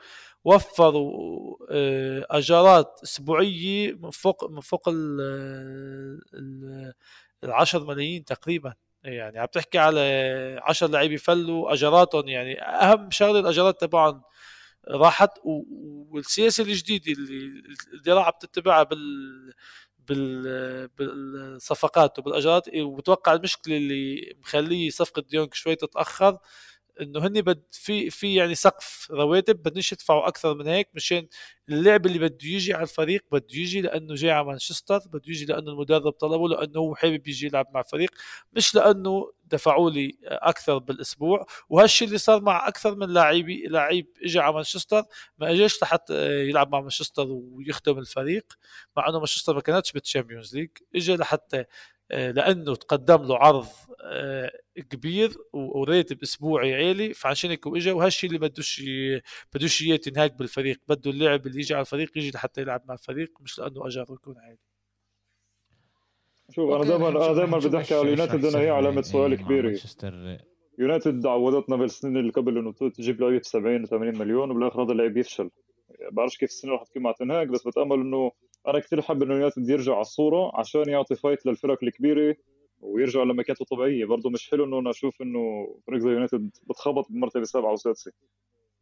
[0.45, 5.21] وفروا آه، أجارات أسبوعية من فوق من فوق ال
[6.33, 6.93] ال-
[7.43, 8.73] ال 10 ملايين تقريبا.
[9.03, 9.99] يعني عم تحكي على
[10.63, 12.27] 10 لعيبة فلوا أجاراتهم.
[12.27, 14.21] يعني أهم شغلة الأجارات تبعهم
[14.89, 19.53] راحت والسياسة الجديدة اللي الذراع بتتبعها بال
[20.09, 26.37] بال بالصفقات وبالأجارات وبتوقع المشكلة اللي مخليه صفقة ديونج شوي تتأخر.
[27.01, 31.27] إنه هني بد في في يعني سقف رواتب بدناش يدفعوا أكثر من هيك مشان
[31.69, 35.71] اللاعب اللي بده يجي على الفريق بده يجي لأنه جاي على مانشستر بده يجي لأنه
[35.71, 38.09] المدرب طلبه لأنه هو حابب يجي يلعب مع فريق
[38.53, 41.45] مش لأنه دفعوا لي أكثر بالأسبوع.
[41.69, 45.03] وهالشيء اللي صار مع أكثر من لاعبي لعيب اجى على مانشستر
[45.37, 46.13] ما إجاش لحتى
[46.49, 48.53] يلعب مع مانشستر ويخدم الفريق
[48.97, 51.65] مع إنه مانشستر ما كانتش بال Champions League اجى لحتى آه،
[52.09, 53.67] لأنه تقدم له عرض
[54.05, 54.51] آه،
[54.89, 58.83] كبير وريتب أسبوعي عالي فعشان هيك اجى وهالشيء اللي بدوش
[59.53, 60.79] بدوش إياه تنهاك بالفريق.
[60.87, 64.37] بده اللاعب اللي يجي على الفريق يجي لحتى يلعب مع الفريق مش لأنه اجاره يكون
[64.37, 64.57] عالي.
[66.51, 69.79] شوف أنا دائما أنا دائما بدي أحكي على اليونايتد انه هي علامة سؤال كبيره
[70.79, 75.49] يونايتد عودتنا بالسنين اللي قبل إنه تجيب لعيب 70 و80 مليون وبالآخر هذا اللعيب يفشل.
[76.11, 78.31] بعرفش كيف السنة رح تكون مع تنهاك بس بتأمل إنه
[78.67, 82.35] أنا كثير حابب إنه يونايتد يرجع على الصورة عشان يعطي فايت للفرق الكبيرة
[82.81, 84.05] ويرجع لمكانته الطبيعية.
[84.05, 88.11] برضه مش حلو إنه أنا أشوف إنه فريق زي يونايتد بتخبط بمرتبة سابعة وسادسه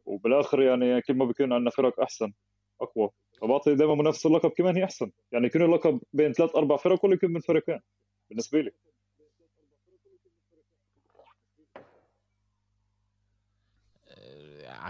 [0.05, 2.33] وبالآخر يعني كل ما بيكون عندنا فرق أحسن
[2.81, 3.09] أقوى.
[3.41, 5.11] فبعطي دائما منافسة اللقب كمان هي أحسن.
[5.31, 7.79] يعني يكون اللقب بين ثلاث أربع فرق ولا يكون من فريقين
[8.29, 8.71] بالنسبة لي.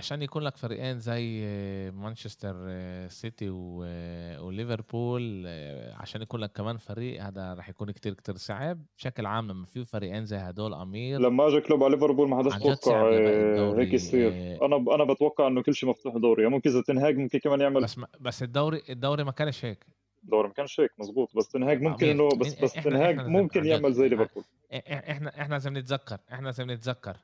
[0.03, 1.41] عشان يكون لك فريقين زي
[1.91, 2.55] مانشستر
[3.07, 3.49] سيتي
[4.39, 5.47] وليفربول
[5.99, 9.85] عشان يكون لك كمان فريق هذا راح يكون كتير كتير صعب بشكل عام لما في
[9.85, 11.19] فريقين زي هدول أمير.
[11.19, 13.09] لما اجى كلوب على ليفربول ما حداش توقع
[13.79, 14.31] هيك يصير.
[14.65, 16.43] أنا أنا بتوقع إنه كل شيء مفتوح دوري.
[16.43, 19.85] يعني ممكن إذا تنهاج ممكن كمان يعمل بس بس الدوري الدوري ما كانش هيك.
[20.23, 21.35] الدوري ما كانش هيك مزبوط.
[21.37, 24.43] بس تنهاج ممكن إنه بس بس تنهاج ممكن يعمل زي ليفربول.
[24.91, 27.17] إحنا إحنا لازم نتذكر إحنا لازم نتذكر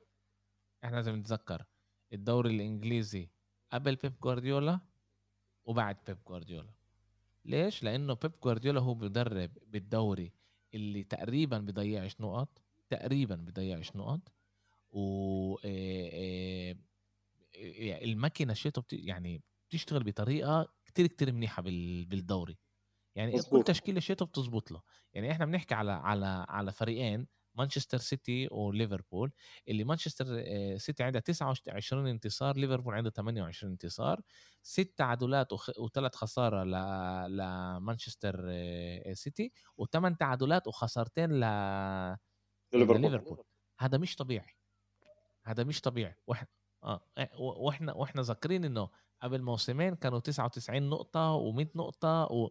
[0.83, 1.63] إحنا لازم نتذكر.
[2.13, 3.29] الدوري الإنجليزي
[3.73, 4.79] قبل بيب جوارديولا
[5.65, 6.73] وبعد بيب جوارديولا
[7.45, 10.33] ليش؟ لأنه بيب جوارديولا هو بيدرب بالدوري
[10.73, 14.33] اللي تقريبا بيضيعش نقط تقريبا بيضيعش نقط
[14.91, 15.57] و
[18.03, 22.57] الماكينة شيته يعني بتشتغل بطريقة كتير كتير منيحة بالدوري
[23.15, 23.51] يعني مزبوط.
[23.51, 24.81] كل تشكيلة شيته بتزبط له
[25.13, 29.31] يعني إحنا بنحكي على على على فريقين مانشستر سيتي وليفربول
[29.67, 34.21] اللي مانشستر آه، سيتي عندها 29 انتصار ليفربول عنده 28 انتصار.
[34.63, 35.47] ست تعادلات
[35.79, 36.63] وثلاث خسارة
[37.27, 41.43] لمانشستر آه، سيتي وثمان تعادلات وخسارتين ل
[42.73, 43.43] ليفربول
[43.79, 44.55] هذا مش طبيعي.
[45.45, 46.15] هذا مش طبيعي.
[46.27, 46.47] وإحنا
[46.83, 47.01] آه
[47.39, 48.89] وإحنا وإحنا ذاكرين إنه
[49.21, 52.49] قبل موسمين كانوا 99 نقطة و100 نقطة و...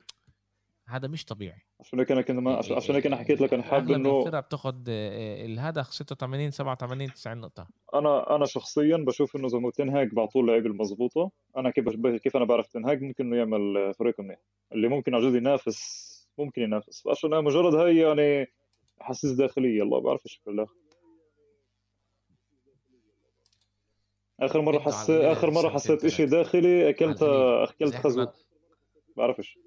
[0.89, 1.61] هذا مش طبيعي.
[1.81, 4.75] عشان هيك أنا كنت ما عشان هيك أنا حكيت لك أنا حابب انه الفرق بتاخذ
[4.89, 7.69] الهدف 86 87 90 نقطة.
[7.95, 12.67] أنا أنا شخصيا بشوف إنه إذا تنهاج بعطوه اللعيبة المضبوطه أنا كيف كيف أنا بعرف
[12.67, 14.39] تنهاج ممكن إنه يعمل فريق منيح.
[14.73, 16.09] اللي ممكن عن جد ينافس
[16.39, 17.07] ممكن ينافس.
[17.07, 18.53] عشان مجرد هاي يعني
[19.01, 19.83] احاسيس داخلية.
[19.83, 20.75] الله بعرف إيش الآخر
[24.41, 28.33] آخر مرة حس آخر مرة حسيت شيء داخلي اكلت أكلت خزوق
[29.17, 29.59] بعرفش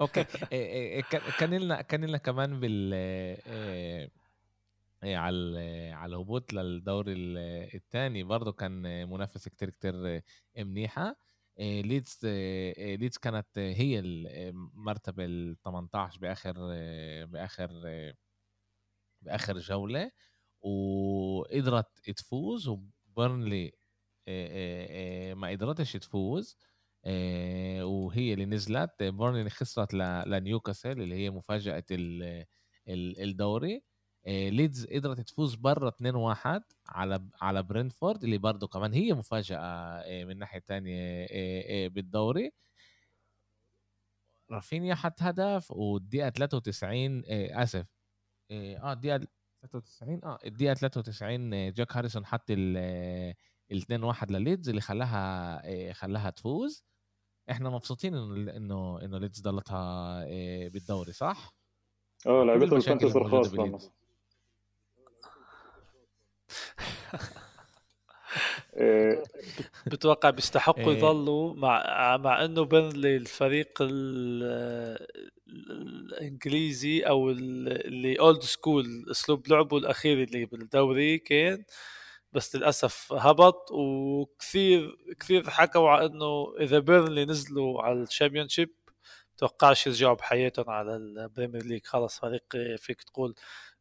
[0.00, 0.24] okay
[1.38, 2.94] كان لنا كان لنا كمان بال
[5.04, 5.60] على
[5.92, 7.12] على الهبوط للدوري
[7.74, 10.22] الثاني برضه كان منافسه كتير كتير
[10.58, 11.16] منيحة.
[11.58, 12.18] ليدز
[12.78, 16.54] ليدز كانت هي المرتبه ال 18 بآخر
[17.24, 17.70] بآخر
[19.22, 20.10] بآخر جولة
[20.60, 23.72] وقدرت تفوز وبيرنلي
[25.34, 26.56] ما قدرتش تفوز
[27.82, 28.90] وهي اللي نزلت.
[29.02, 29.94] بيرنلي خسرت
[30.26, 31.84] لنيوكاسل اللي هي مفاجأة
[32.88, 33.82] الدوري.
[34.26, 40.60] ليدز قدرت تفوز برا 2-1 على على برينتفورد اللي برضه كمان هي مفاجأة من ناحية
[40.60, 41.26] ثانية
[41.88, 42.52] بالدوري.
[44.50, 47.86] رافينيا حط هدف والدقيقة 93 آسف
[48.50, 49.26] آه الدقيقة
[49.62, 52.50] 93 آه الدقيقة 93 جاك هاريسون حط
[53.72, 56.84] 2 1 لليدز اللي خلاها آه، خلاها تفوز
[57.50, 61.54] إحنا مبسوطين إنه إنه إنه ليدز ضلتها آه، بالدوري صح؟
[62.26, 63.52] آه لعبتها ال fantasy الخاص
[68.76, 69.22] إيه.
[69.86, 70.92] بتوقع بيستحقوا.
[70.92, 73.78] يضلوا مع مع إنه بيرنلي الفريق
[75.50, 81.64] الإنجليزي أو اللي old school أسلوب لعبه الأخير اللي بالدوري كان
[82.36, 88.70] بس للأسف هبط وكثير كثير حكوا على إنه إذا بيرنلي نزلوا على ال Championship
[89.36, 92.44] توقعش يرجعوا بحياتهم على ال Premier League خلص فريق
[92.78, 93.34] فيك تقول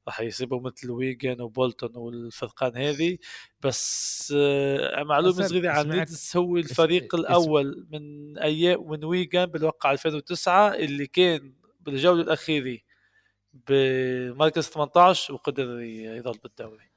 [0.08, 3.18] راح يصيبوا مثل ويجن وبولتون والفرقان هذه
[3.62, 10.76] بس آه، معلومة صغيرة عن ليدز هو الفريق الأول من أيام من ويجن بالوقع 2009
[10.76, 12.80] اللي كان بالجولة الأخيرة
[13.54, 16.95] بمركز 18 وقدر يضل بالدوري.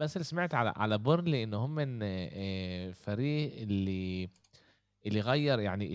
[0.00, 4.28] بس اللي سمعت على على بورلي انه هم من آه، فريق اللي
[5.06, 5.94] اللي غير يعني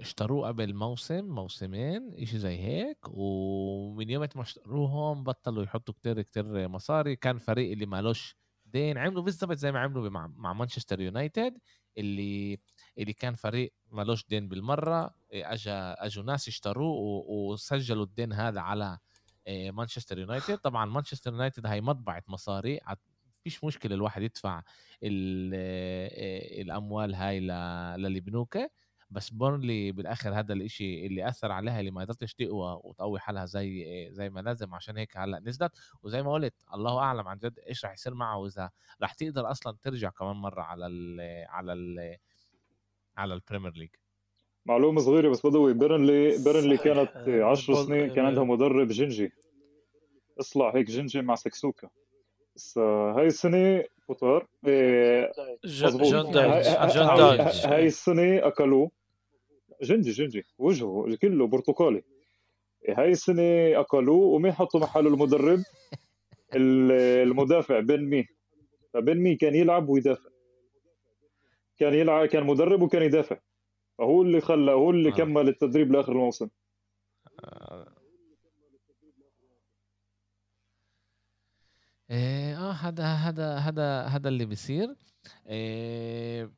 [0.00, 6.68] اشتروه قبل موسم موسمين إشي زي هيك ومن يوم ما اشتروهم بطلوا يحطوا كتير كتير
[6.68, 7.16] مصاري.
[7.16, 8.98] كان فريق اللي مالوش دين.
[8.98, 11.58] عملوا بالضبط زي ما عملوا مع مانشستر يونايتد
[11.98, 12.58] اللي
[12.98, 15.14] اللي كان فريق مالوش دين بالمرة.
[15.32, 16.94] اجى أجوا ناس اشتروه
[17.28, 18.98] وسجلوا الدين هذا على
[19.46, 20.58] آه، مانشستر يونايتد.
[20.58, 22.80] طبعا مانشستر يونايتد هي مطبعه مصاري
[23.44, 24.62] فيش مشكلة الواحد يدفع
[26.62, 28.70] الأموال هاي للي بنوكه
[29.10, 34.08] بس بيرنلي بالآخر هذا الإشي اللي أثر عليها اللي ما قدرتش تقوى وتقوي حالها زي
[34.12, 35.72] زي ما لازم عشان هيك هلأ نزلت.
[36.02, 38.70] وزي ما قلت الله أعلم عن جد إيش راح يصير معه وإذا
[39.02, 42.16] راح تقدر أصلا ترجع كمان مرة على ال على ال
[43.16, 43.90] على ال Premier League
[44.66, 49.32] معلومة صغيرة بس بدوي بيرنلي بيرنلي كانت 10 سنين كان عندها مدرب جنجي.
[50.40, 51.88] اصلع هيك جنجي مع سكسوكا.
[52.76, 55.32] هاي السنة فطر إيه
[55.64, 58.90] شون دايش شون دايش هاي السنة أكلوه
[59.82, 62.02] جنجي جنجي وجهه كله برتقالي
[62.88, 65.62] هاي السنة أكلوه ومين حطوا محله المدرب
[66.54, 68.26] المدافع بن مي
[68.94, 70.30] فبن مي كان يلعب ويدافع
[71.78, 73.38] كان يلعب كان مدرب وكان يدافع
[73.98, 75.12] فهو اللي خلى هو اللي آه.
[75.12, 76.48] كمل التدريب لاخر الموسم
[77.44, 77.86] آه.
[81.99, 84.96] إيه، آه هذا هذا هذا هذا اللي بيصير.
[85.46, 86.52] إيه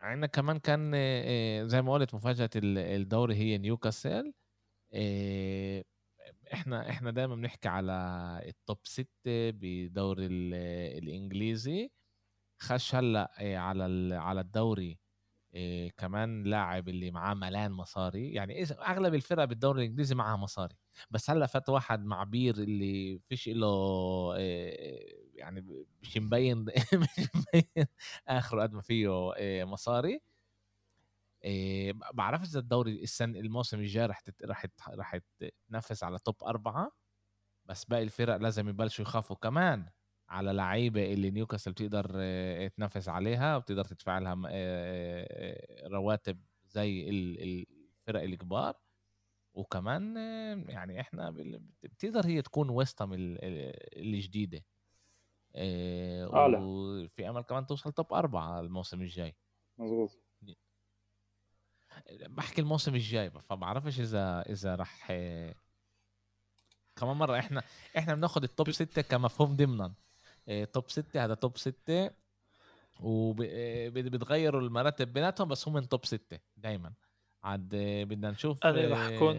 [0.00, 4.32] عندنا كمان كان إيه زي ما قلت مفاجأة الدوري هي نيوكاسل.
[4.94, 5.84] إيه
[6.54, 7.92] إحنا إحنا دايما بنحكي على
[8.48, 10.26] ال top ستة بدوري
[10.98, 11.90] الإنجليزي.
[12.62, 14.98] خش هلأ إيه على على الدوري
[15.54, 20.74] إيه كمان لاعب اللي معاه ملان مصاري يعني أغلب الفرق بالدوري الإنجليزي معها مصاري
[21.10, 23.68] بس هلأ فات واحد مع بير اللي فيش له
[25.34, 26.58] يعني مش مبين
[26.94, 27.86] مش مبين
[28.28, 29.32] آخره قد ما فيه
[29.64, 30.20] مصاري
[32.14, 34.42] بعرفش إذا الدوري السنة الموسم الجاي رح تت...
[34.44, 34.66] رح.
[34.88, 35.16] رح
[35.68, 36.92] تنافس على توب أربعة
[37.66, 39.90] بس باقي الفرق لازم يبلشوا يخافوا كمان
[40.32, 42.06] على لعيبة اللي نيوكاسل بتقدر
[42.68, 44.34] تنافس عليها وبتقدر تدفع لها
[45.88, 48.76] رواتب زي الفرق الكبار.
[49.54, 50.16] وكمان
[50.68, 51.30] يعني إحنا
[51.82, 54.64] بتقدر هي تكون ويستهام الجديدة.
[55.56, 56.58] أعلى.
[56.62, 59.36] وفي أمل كمان توصل top أربعة الموسم الجاي.
[59.78, 60.10] مظبوط.
[62.28, 65.06] بحكي الموسم الجاي فبعرفش إذا إذا رح
[66.96, 67.62] كمان مرة إحنا
[67.98, 69.94] إحنا بناخد ال top ستة كمفهوم ضمنا.
[70.72, 72.10] top ستة هذا top ستة.
[73.00, 76.92] وبتغيروا المراتب بيناتهم بس هم من top ستة دايما.
[77.42, 77.68] عاد
[78.08, 79.36] بدنا نشوف أنا راح اكون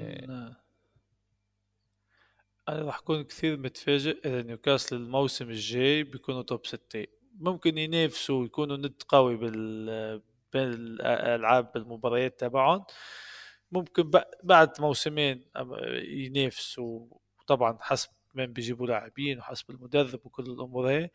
[2.70, 7.06] أنا راح أكون كثير متفاجئ إذا نيوكاسل الموسم الجاي بيكونوا top ستة.
[7.40, 10.22] ممكن ينافسوا يكونوا ند قوي بال
[10.54, 12.86] بين الألعاب بالمباريات تبعهم.
[13.72, 14.12] ممكن
[14.44, 15.46] بعد موسمين
[16.04, 17.08] ينافسوا.
[17.48, 21.10] طبعا حسب من بيجيبوا لاعبين وحسب المدرب وكل الأمور هي.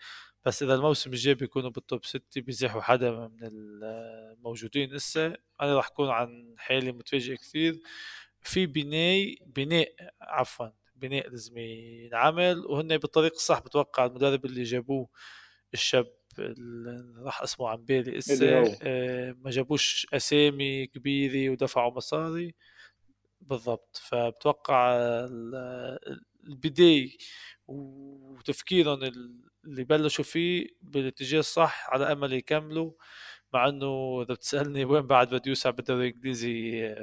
[0.44, 5.26] بس إذا الموسم الجاي بيكونوا بال top 6 بيزيحوا حدا من الموجودين هسه
[5.60, 7.80] أنا راح أكون عن حالي متفاجئ كثير.
[8.42, 12.66] في بناء بناء عفوا بناء لازم ينعمل.
[12.66, 15.08] وهن بالطريق الصح بتوقع المدرب اللي جابوه
[15.74, 16.06] الشاب
[17.18, 22.54] راح اسمه عن بالي اسا آه ما جابوش أسامي كبيرة ودفعوا مصاري.
[23.40, 23.96] بالضبط.
[24.02, 24.98] فبتوقع
[26.48, 27.10] البداية
[27.66, 29.00] وتفكيرهم
[29.64, 32.92] اللي بلشوا فيه بالاتجاه الصح على أمل يكملوا
[33.52, 36.94] مع إنه إذا بتسألني وين بعد بده يوسع بالدوري الانجليزي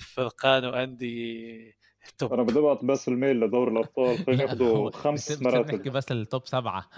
[0.00, 1.78] فرقان واندي
[2.18, 5.74] توب أنا بدي ابعت بس الميل لدور الأبطال خلينا ياخذوا خمس مراتب.
[5.74, 6.90] نحكي بس التوب سبعة.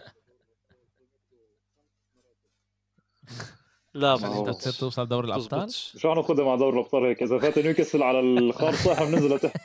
[3.94, 7.59] لا ما هو أنت توصل دوري الأبطال؟ شو ناخذها مع دوري الأبطال هيك؟ إذا فات
[7.59, 9.57] نيوكاسل على الخار صح بننزل تحت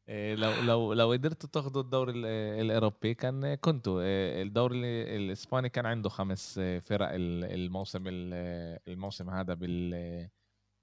[0.11, 2.11] لو لو لو قدرتوا تاخذوا الدوري
[2.61, 4.77] الأوروبي كان كنتوا إيه، الدوري
[5.15, 8.03] الإسباني كان عنده خمس فرق الموسم
[8.87, 10.29] الموسم هذا بال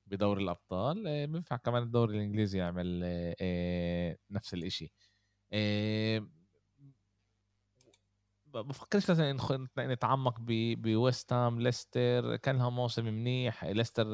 [0.07, 1.26] بدوري الأبطال.
[1.26, 3.01] بينفع كمان الدوري الإنجليزي يعمل
[4.31, 4.93] نفس الإشي.
[8.55, 9.36] بفكرش لازم
[9.78, 13.64] نتعمق بويست هام ليستر كان لهم موسم منيح.
[13.64, 14.07] ليستر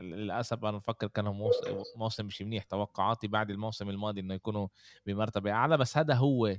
[0.00, 1.50] للأسف أنا بفكر كان لهم
[1.96, 2.64] موسم مش منيح.
[2.64, 4.68] توقعاتي بعد الموسم الماضي إنه يكونوا
[5.06, 6.56] بمرتبة أعلى بس هذا هو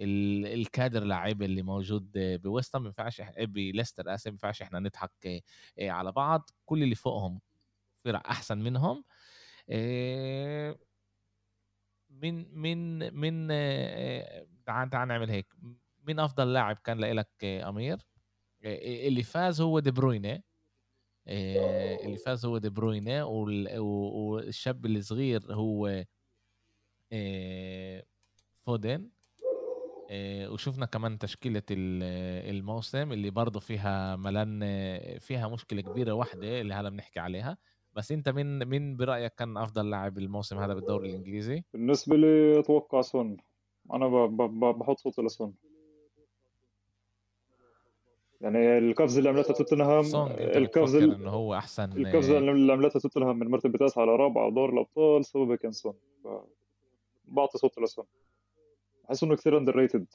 [0.00, 2.82] الكادر لاعب اللي موجود بويست هام.
[2.82, 4.26] ما ينفعش بليستر أسف.
[4.26, 5.42] ما ينفعش إحنا نضحك
[5.80, 6.50] على بعض.
[6.64, 7.40] كل اللي فوقهم
[8.04, 9.04] فرق أحسن منهم.
[12.10, 13.48] من من من
[14.66, 15.46] تعال تعال نعمل هيك.
[16.08, 17.98] مين أفضل لاعب كان لك أمير؟
[18.64, 20.40] اللي فاز هو دي بروينة.
[21.28, 26.04] اللي فاز هو دي بروينة والشاب الصغير هو
[28.52, 29.10] فودن.
[30.50, 34.60] وشفنا كمان تشكيلة الموسم اللي برضه فيها ملان
[35.18, 37.58] فيها مشكلة كبيرة واحدة اللي هلا بنحكي عليها.
[37.94, 43.00] بس أنت مين مين برأيك كان أفضل لاعب الموسم هذا بالدوري الإنجليزي؟ بالنسبة لي أتوقع
[43.00, 43.36] سون.
[43.92, 44.26] أنا
[44.72, 45.54] بحط صوتي لسون.
[48.40, 50.04] يعني القفزه اللي عملتها توتنهام
[50.38, 55.24] القفزه إنه هو أحسن القفزه اللي عملتها توتنهام من مرتبه تاسعه على رابعة دور الأبطال
[55.24, 56.28] سببها كان سون ف...
[57.24, 58.04] بعطي صوت لسون
[59.04, 60.06] بحس إنه كثير underrated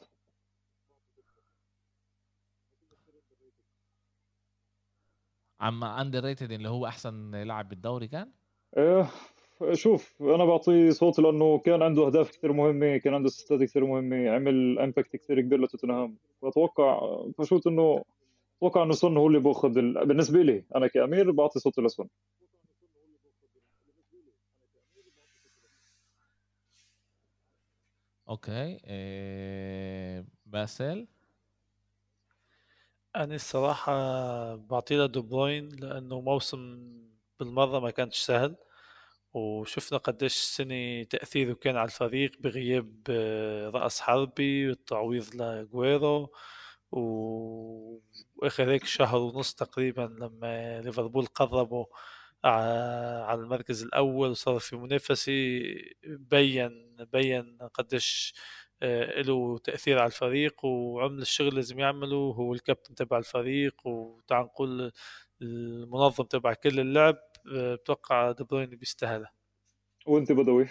[5.61, 8.31] اما underrated اللي هو أحسن لاعب بالدوري كان؟
[8.77, 9.09] إيه
[9.73, 14.29] شوف أنا بعطيه صوت لأنه كان عنده أهداف كثير مهمة كان عنده أسيستات كثير مهمة
[14.29, 16.17] عمل impact كثير كبير لتوتنهام.
[16.41, 18.03] فأتوقع فشوت إنه
[18.63, 20.07] أتوقع انه سون هو اللي بأخذ ال...
[20.07, 22.09] بالنسبة لي أنا كأمير بعطي صوتي لسون
[28.29, 30.25] أوكي إيه...
[30.45, 31.07] باسل؟
[33.15, 33.93] أنا الصراحة
[34.55, 36.91] بعطيه لدو بروين لأنه موسم
[37.39, 38.55] بالمرة ما كانش سهل
[39.33, 46.29] وشفنا قديش السنة تأثيره كان على الفريق بغياب آه، رأس حربي والتعويض لجويرو
[48.43, 51.85] وآخر هيك شهر ونص تقريبا لما ليفربول قربوا
[52.43, 55.31] على المركز الأول وصار في منافسة
[56.07, 58.33] بين بين قديش
[58.81, 64.91] آه، له تأثير على الفريق وعمل الشغل لازم يعمله هو الكابتن تبع الفريق وتعال نقول
[65.41, 67.15] المنظم تبع كل اللعب
[67.45, 69.31] بتوقع دي بروين بيستاهلها.
[70.07, 70.67] وأنت بدوي؟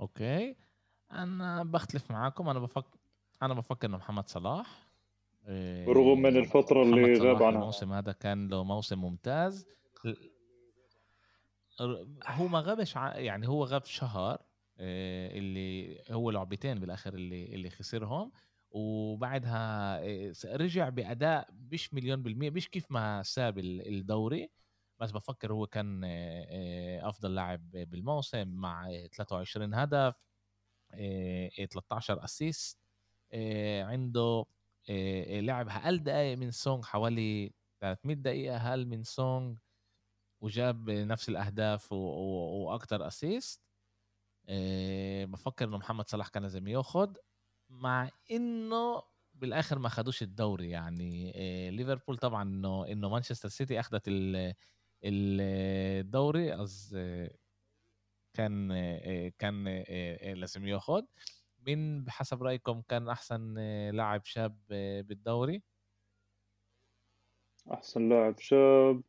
[0.00, 0.56] أوكي.
[1.12, 2.98] أنا بختلف معاكم أنا بفكر
[3.42, 4.91] أنا بفكر إنه محمد صلاح.
[5.88, 7.60] رغم من الفترة اللي غاب عنها.
[7.60, 9.66] الموسم هذا كان له موسم ممتاز.
[12.26, 14.38] هو ما غابش يعني هو غاب شهر
[14.80, 18.32] آه، اللي هو لعبتين بالآخر اللي اللي خسرهم.
[18.70, 24.50] وبعدها آه، رجع بأداء مش مليون بالمية مش كيف ما ساب الدوري.
[25.00, 26.04] بس بفكر هو كان
[27.02, 30.14] أفضل لاعب بالموسم مع 23 هدف
[31.70, 32.78] 13 assist
[33.82, 34.44] عنده
[35.40, 35.68] لعب.
[35.68, 39.54] أقل دقائق من سون حوالي 300 دقيقة؟ أقل من سون
[40.40, 43.62] وجاب نفس الأهداف وأكثر assist
[45.24, 47.14] بفكر إنه محمد صلاح كان لازم ياخذ
[47.70, 49.02] مع إنه
[49.34, 51.32] بالآخر ما خدوش الدوري يعني.
[51.70, 54.02] ليفربول طبعا إنه إنه مانشستر سيتي أخذت
[55.04, 56.96] الدوري از
[58.34, 58.68] كان
[59.38, 59.68] كان
[60.34, 61.02] لازم ياخذ
[61.66, 63.54] مين بحسب رأيكم كان أحسن
[63.90, 64.58] لاعب شاب
[65.06, 65.62] بالدوري؟
[67.72, 69.02] أحسن لاعب شاب.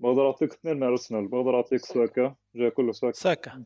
[0.00, 1.28] بقدر أعطيك اثنين من أرسنال.
[1.28, 2.36] بقدر أعطيك ساكا.
[2.54, 3.12] جاي كله ساكا.
[3.12, 3.64] ساكا.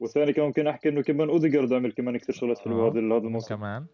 [0.00, 2.90] والثاني كمان ممكن أحكي إنه كمان أوديجارد عمل كمان كثير شغلات حلوة آه.
[2.90, 3.48] هذا هذا الموسم.
[3.48, 3.86] كمان.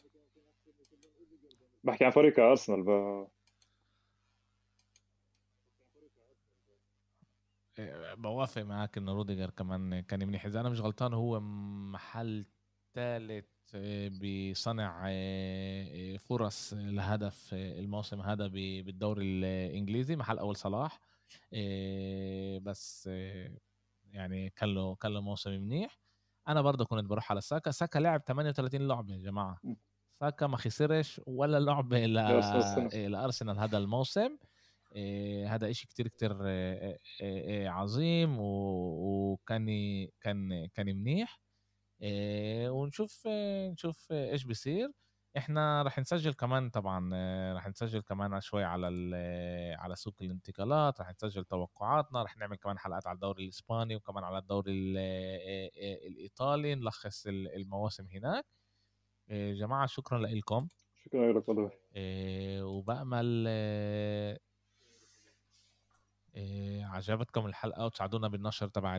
[1.84, 2.88] بحكي عن فريق أرسنال ب...
[8.16, 10.46] بوافق معك انه روديجر كمان كان منيح.
[10.46, 12.46] إذا أنا مش غلطان هو محل
[12.94, 21.00] ثالث آه، بصنع آه، فرص لهدف الموسم هذا بالدوري الإنجليزي محل أول صلاح.
[22.62, 23.10] بس
[24.04, 25.98] يعني كان له كان له موسم منيح.
[26.48, 27.70] أنا برضه كنت بروح على ساكا.
[27.70, 29.60] ساكا لعب 38 لعبة يا جماعة.
[30.20, 34.36] ساكا ما خسرش ولا لعبة لارسنال هذا الموسم.
[35.46, 39.66] هذا إشي كتير كتير إيه إيه عظيم وكان
[40.20, 41.40] كان كان منيح.
[42.70, 43.26] ونشوف
[43.72, 44.90] نشوف إيش بيصير.
[45.36, 47.10] إحنا رح نسجل كمان طبعا
[47.54, 48.86] رح نسجل كمان شوي على
[49.78, 51.00] على سوق الانتقالات.
[51.00, 52.22] رح نسجل توقعاتنا.
[52.22, 54.72] رح نعمل كمان حلقات على الدوري الإسباني وكمان على الدوري
[56.06, 56.74] الإيطالي.
[56.74, 58.44] نلخص المواسم هناك.
[59.30, 60.68] جماعة شكرا لكم.
[61.04, 61.44] شكرا لك
[62.62, 63.48] وبأمل
[66.82, 68.98] عجبتكم الحلقة وتساعدونا بالنشر تبع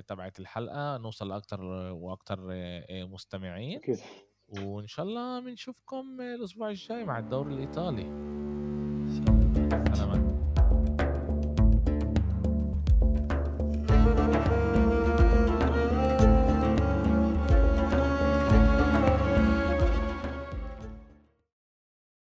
[0.00, 1.62] تبعت الحلقة نوصل لاكثر
[1.92, 2.38] وأكثر
[2.90, 3.78] مستمعين.
[3.78, 3.98] أكيد.
[4.48, 8.02] وإن شاء الله بنشوفكم الأسبوع الجاي مع الدوري الإيطالي.
[9.08, 9.94] سلام.
[9.94, 10.29] سلامات